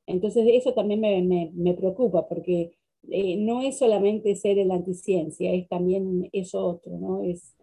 Entonces 0.08 0.46
eso 0.48 0.74
también 0.74 1.02
me, 1.02 1.22
me, 1.22 1.52
me 1.54 1.74
preocupa, 1.74 2.28
porque 2.28 2.72
eh, 3.10 3.38
no 3.38 3.62
es 3.62 3.78
solamente 3.78 4.36
ser 4.36 4.58
el 4.60 4.72
anticiencia, 4.72 5.52
es 5.54 5.68
también 5.68 6.30
eso 6.32 6.66
otro, 6.66 6.98
¿no? 6.98 7.24
Es, 7.24 7.56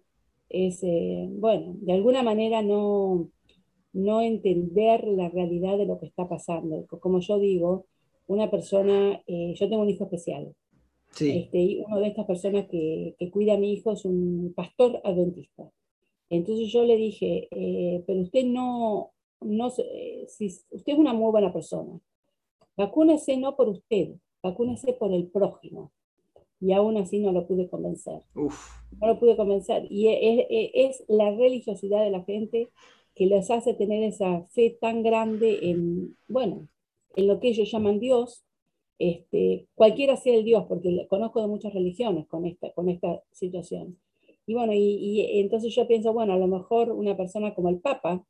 es 0.52 0.82
eh, 0.82 1.28
bueno, 1.30 1.74
de 1.78 1.92
alguna 1.92 2.22
manera 2.22 2.62
no, 2.62 3.30
no 3.92 4.20
entender 4.20 5.04
la 5.08 5.28
realidad 5.28 5.78
de 5.78 5.86
lo 5.86 5.98
que 5.98 6.06
está 6.06 6.28
pasando. 6.28 6.86
Como 7.00 7.20
yo 7.20 7.38
digo, 7.38 7.86
una 8.26 8.50
persona, 8.50 9.22
eh, 9.26 9.54
yo 9.56 9.68
tengo 9.68 9.82
un 9.82 9.90
hijo 9.90 10.04
especial, 10.04 10.54
este, 11.18 11.58
y 11.58 11.80
una 11.86 11.98
de 12.00 12.08
estas 12.08 12.26
personas 12.26 12.66
que, 12.68 13.14
que, 13.18 13.30
cuida 13.30 13.54
a 13.54 13.58
mi 13.58 13.74
hijo 13.74 13.92
es 13.92 14.04
un 14.04 14.52
pastor 14.56 15.00
adventista. 15.04 15.70
Entonces 16.30 16.72
yo 16.72 16.84
le 16.84 16.96
dije, 16.96 17.48
pero 18.06 18.20
usted 18.20 18.44
no, 18.44 19.12
no 19.42 19.70
si 19.70 20.46
usted 20.46 20.92
es 20.92 20.98
una 20.98 21.12
muy 21.12 21.30
buena 21.30 21.52
persona, 21.52 22.00
vacúnese 22.76 23.36
no 23.36 23.56
por 23.56 23.68
usted, 23.68 24.14
vacúnese 24.42 24.94
por 24.94 25.12
el 25.12 25.26
prójimo. 25.28 25.92
Y 26.62 26.72
aún 26.72 26.96
así 26.96 27.18
no 27.18 27.32
lo 27.32 27.46
pude 27.48 27.68
convencer. 27.68 28.22
No 28.34 29.06
lo 29.06 29.18
pude 29.18 29.36
convencer. 29.36 29.84
Y 29.90 30.06
es, 30.08 31.02
la 31.08 31.32
religiosidad 31.32 32.04
de 32.04 32.10
la 32.10 32.22
gente 32.22 32.70
que 33.16 33.26
les 33.26 33.50
hace 33.50 33.74
tener 33.74 34.04
esa 34.04 34.44
fe 34.52 34.78
tan 34.80 35.02
grande 35.02 35.58
en, 35.62 36.16
bueno, 36.28 36.68
en 37.16 37.26
lo 37.26 37.40
que 37.40 37.48
ellos 37.48 37.68
llaman 37.70 37.98
Dios, 37.98 38.44
este, 39.00 39.66
cualquiera 39.74 40.16
sea 40.16 40.36
el 40.36 40.44
Dios, 40.44 40.64
porque 40.68 41.04
conozco 41.10 41.40
de 41.40 41.48
muchas 41.48 41.74
religiones 41.74 42.28
con 42.28 42.46
esta, 42.46 42.72
con 42.72 42.88
esta 42.88 43.20
situación. 43.32 43.98
Y 44.46 44.54
bueno, 44.54 44.72
y, 44.72 45.40
entonces 45.40 45.74
yo 45.74 45.88
pienso, 45.88 46.12
bueno, 46.12 46.32
a 46.34 46.38
lo 46.38 46.46
mejor 46.46 46.92
una 46.92 47.16
persona 47.16 47.54
como 47.54 47.70
el 47.70 47.80
Papa, 47.80 48.24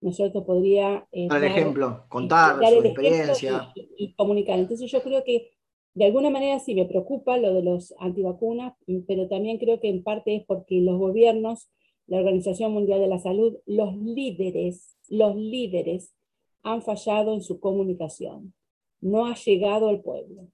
¿no 0.00 0.10
es 0.10 0.16
cierto?, 0.16 0.46
podría... 0.46 1.08
Eh, 1.10 1.26
dar 1.26 1.42
el 1.42 1.50
ejemplo, 1.50 2.04
contar 2.08 2.56
su 2.64 2.84
experiencia. 2.84 3.72
Y, 3.74 4.14
comunicar. 4.14 4.60
Entonces 4.60 4.88
yo 4.92 5.02
creo 5.02 5.24
que 5.24 5.50
de 5.94 6.06
alguna 6.06 6.30
manera 6.30 6.58
sí 6.58 6.74
me 6.74 6.86
preocupa 6.86 7.38
lo 7.38 7.54
de 7.54 7.62
los 7.62 7.94
antivacunas, 7.98 8.74
pero 9.06 9.28
también 9.28 9.58
creo 9.58 9.80
que 9.80 9.88
en 9.88 10.02
parte 10.02 10.34
es 10.34 10.44
porque 10.44 10.80
los 10.80 10.98
gobiernos, 10.98 11.70
la 12.06 12.18
Organización 12.18 12.72
Mundial 12.72 13.00
de 13.00 13.06
la 13.06 13.20
Salud, 13.20 13.56
los 13.64 13.96
líderes, 13.96 14.96
los 15.08 15.36
líderes 15.36 16.12
han 16.64 16.82
fallado 16.82 17.32
en 17.34 17.42
su 17.42 17.60
comunicación. 17.60 18.54
No 19.00 19.26
ha 19.26 19.34
llegado 19.34 19.88
al 19.88 20.00
pueblo. 20.00 20.48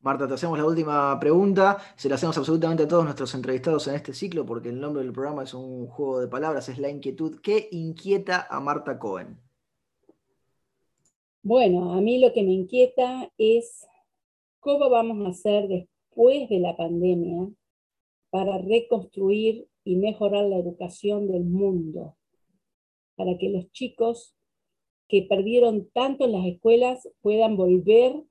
Marta, 0.00 0.26
te 0.26 0.32
hacemos 0.32 0.56
la 0.56 0.64
última 0.64 1.18
pregunta. 1.20 1.76
Se 1.96 2.08
la 2.08 2.14
hacemos 2.14 2.38
absolutamente 2.38 2.84
a 2.84 2.88
todos 2.88 3.04
nuestros 3.04 3.34
entrevistados 3.34 3.86
en 3.86 3.96
este 3.96 4.14
ciclo, 4.14 4.46
porque 4.46 4.70
el 4.70 4.80
nombre 4.80 5.02
del 5.02 5.12
programa 5.12 5.42
es 5.42 5.52
un 5.52 5.88
juego 5.88 6.20
de 6.20 6.28
palabras, 6.28 6.70
es 6.70 6.78
la 6.78 6.88
inquietud. 6.88 7.38
¿Qué 7.42 7.68
inquieta 7.70 8.46
a 8.48 8.60
Marta 8.60 8.98
Cohen? 8.98 9.38
Bueno, 11.42 11.92
a 11.92 12.00
mí 12.00 12.18
lo 12.18 12.32
que 12.32 12.42
me 12.42 12.52
inquieta 12.52 13.30
es 13.36 13.86
cómo 14.60 14.88
vamos 14.90 15.26
a 15.26 15.30
hacer 15.30 15.68
después 15.68 16.48
de 16.48 16.60
la 16.60 16.76
pandemia 16.76 17.48
para 18.30 18.58
reconstruir 18.58 19.66
y 19.84 19.96
mejorar 19.96 20.44
la 20.44 20.58
educación 20.58 21.26
del 21.26 21.44
mundo, 21.44 22.16
para 23.16 23.36
que 23.38 23.48
los 23.48 23.70
chicos 23.72 24.36
que 25.08 25.22
perdieron 25.22 25.90
tanto 25.92 26.26
en 26.26 26.32
las 26.32 26.46
escuelas 26.46 27.08
puedan 27.20 27.56
volver 27.56 28.22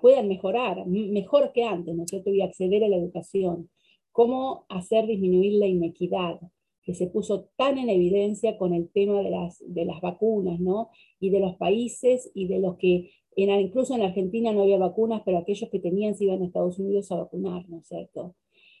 puedan 0.00 0.28
mejorar, 0.28 0.86
mejor 0.86 1.52
que 1.52 1.64
antes, 1.64 1.94
¿no 1.94 2.04
es 2.04 2.10
cierto? 2.10 2.30
Y 2.30 2.42
acceder 2.42 2.84
a 2.84 2.88
la 2.88 2.96
educación. 2.96 3.70
Cómo 4.12 4.66
hacer 4.68 5.06
disminuir 5.06 5.54
la 5.54 5.66
inequidad, 5.66 6.40
que 6.82 6.94
se 6.94 7.06
puso 7.06 7.48
tan 7.56 7.78
en 7.78 7.88
evidencia 7.88 8.58
con 8.58 8.74
el 8.74 8.90
tema 8.90 9.22
de 9.22 9.30
las, 9.30 9.62
de 9.66 9.86
las 9.86 10.00
vacunas, 10.00 10.60
¿no? 10.60 10.90
Y 11.18 11.30
de 11.30 11.40
los 11.40 11.56
países 11.56 12.30
y 12.34 12.46
de 12.46 12.58
los 12.60 12.76
que, 12.76 13.10
en, 13.36 13.50
incluso 13.60 13.94
en 13.94 14.02
Argentina 14.02 14.52
no 14.52 14.62
había 14.62 14.78
vacunas, 14.78 15.22
pero 15.24 15.38
aquellos 15.38 15.70
que 15.70 15.78
tenían 15.78 16.14
se 16.14 16.24
iban 16.24 16.42
a 16.42 16.46
Estados 16.46 16.78
Unidos 16.78 17.10
a 17.12 17.16
vacunar, 17.16 17.68
¿no 17.68 17.78
es 17.78 17.88
cierto? 17.88 18.34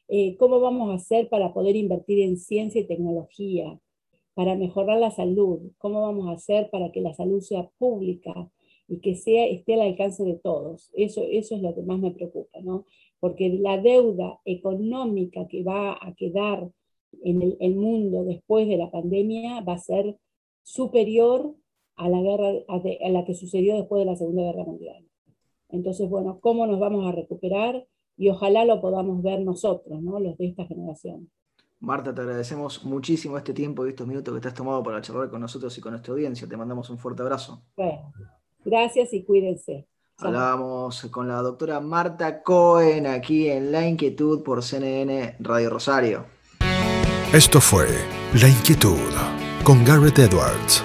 Eh, 0.08 0.36
¿Cómo 0.36 0.60
vamos 0.60 0.90
a 0.90 0.94
hacer 0.94 1.28
para 1.28 1.52
poder 1.54 1.76
invertir 1.76 2.20
en 2.20 2.36
ciencia 2.36 2.80
y 2.80 2.86
tecnología? 2.86 3.78
Para 4.34 4.56
mejorar 4.56 4.98
la 4.98 5.10
salud, 5.10 5.72
¿cómo 5.78 6.02
vamos 6.02 6.28
a 6.28 6.32
hacer 6.32 6.68
para 6.70 6.92
que 6.92 7.00
la 7.00 7.14
salud 7.14 7.40
sea 7.40 7.70
pública, 7.78 8.50
y 8.88 9.00
que 9.00 9.16
sea, 9.16 9.46
esté 9.46 9.74
al 9.74 9.82
alcance 9.82 10.24
de 10.24 10.34
todos. 10.34 10.90
Eso, 10.94 11.24
eso 11.30 11.56
es 11.56 11.62
lo 11.62 11.74
que 11.74 11.82
más 11.82 11.98
me 11.98 12.10
preocupa, 12.10 12.60
¿no? 12.60 12.86
Porque 13.20 13.48
la 13.48 13.80
deuda 13.80 14.40
económica 14.44 15.46
que 15.48 15.62
va 15.62 15.92
a 15.92 16.14
quedar 16.14 16.70
en 17.22 17.56
el, 17.60 17.76
mundo 17.76 18.24
después 18.24 18.68
de 18.68 18.76
la 18.76 18.90
pandemia 18.90 19.60
va 19.62 19.74
a 19.74 19.78
ser 19.78 20.18
superior 20.62 21.54
a 21.96 22.08
la, 22.08 22.20
guerra, 22.20 22.48
a, 22.68 23.08
la 23.10 23.24
que 23.24 23.34
sucedió 23.34 23.76
después 23.76 24.00
de 24.00 24.06
la 24.10 24.16
Segunda 24.16 24.42
Guerra 24.42 24.64
Mundial. 24.64 25.04
Entonces, 25.68 26.08
bueno, 26.08 26.38
¿cómo 26.40 26.66
nos 26.66 26.78
vamos 26.78 27.06
a 27.06 27.12
recuperar? 27.12 27.86
Y 28.16 28.28
ojalá 28.28 28.64
lo 28.64 28.80
podamos 28.80 29.22
ver 29.22 29.40
nosotros, 29.40 30.00
¿no? 30.02 30.20
los 30.20 30.36
de 30.38 30.48
esta 30.48 30.64
generación. 30.66 31.30
Marta, 31.80 32.14
te 32.14 32.20
agradecemos 32.20 32.84
muchísimo 32.84 33.36
este 33.36 33.52
tiempo 33.52 33.84
y 33.84 33.90
estos 33.90 34.06
minutos 34.06 34.32
que 34.34 34.40
te 34.40 34.48
has 34.48 34.54
tomado 34.54 34.82
para 34.82 35.00
charlar 35.00 35.28
con 35.28 35.40
nosotros 35.40 35.76
y 35.76 35.80
con 35.80 35.92
nuestra 35.92 36.12
audiencia. 36.12 36.48
Te 36.48 36.56
mandamos 36.56 36.88
un 36.90 36.98
fuerte 36.98 37.22
abrazo. 37.22 37.62
Bueno, 37.76 38.12
Gracias 38.64 39.12
y 39.12 39.22
cuídense. 39.22 39.86
Hablábamos 40.16 41.02
con 41.10 41.28
la 41.28 41.42
doctora 41.42 41.80
Marta 41.80 42.42
Cohen 42.42 43.06
aquí 43.06 43.48
en 43.48 43.72
La 43.72 43.86
Inquietud 43.86 44.42
por 44.42 44.62
CNN 44.62 45.36
Radio 45.40 45.70
Rosario. 45.70 46.24
Esto 47.32 47.60
fue 47.60 47.88
La 48.40 48.48
Inquietud 48.48 48.96
con 49.64 49.84
Garrett 49.84 50.18
Edwards. 50.18 50.84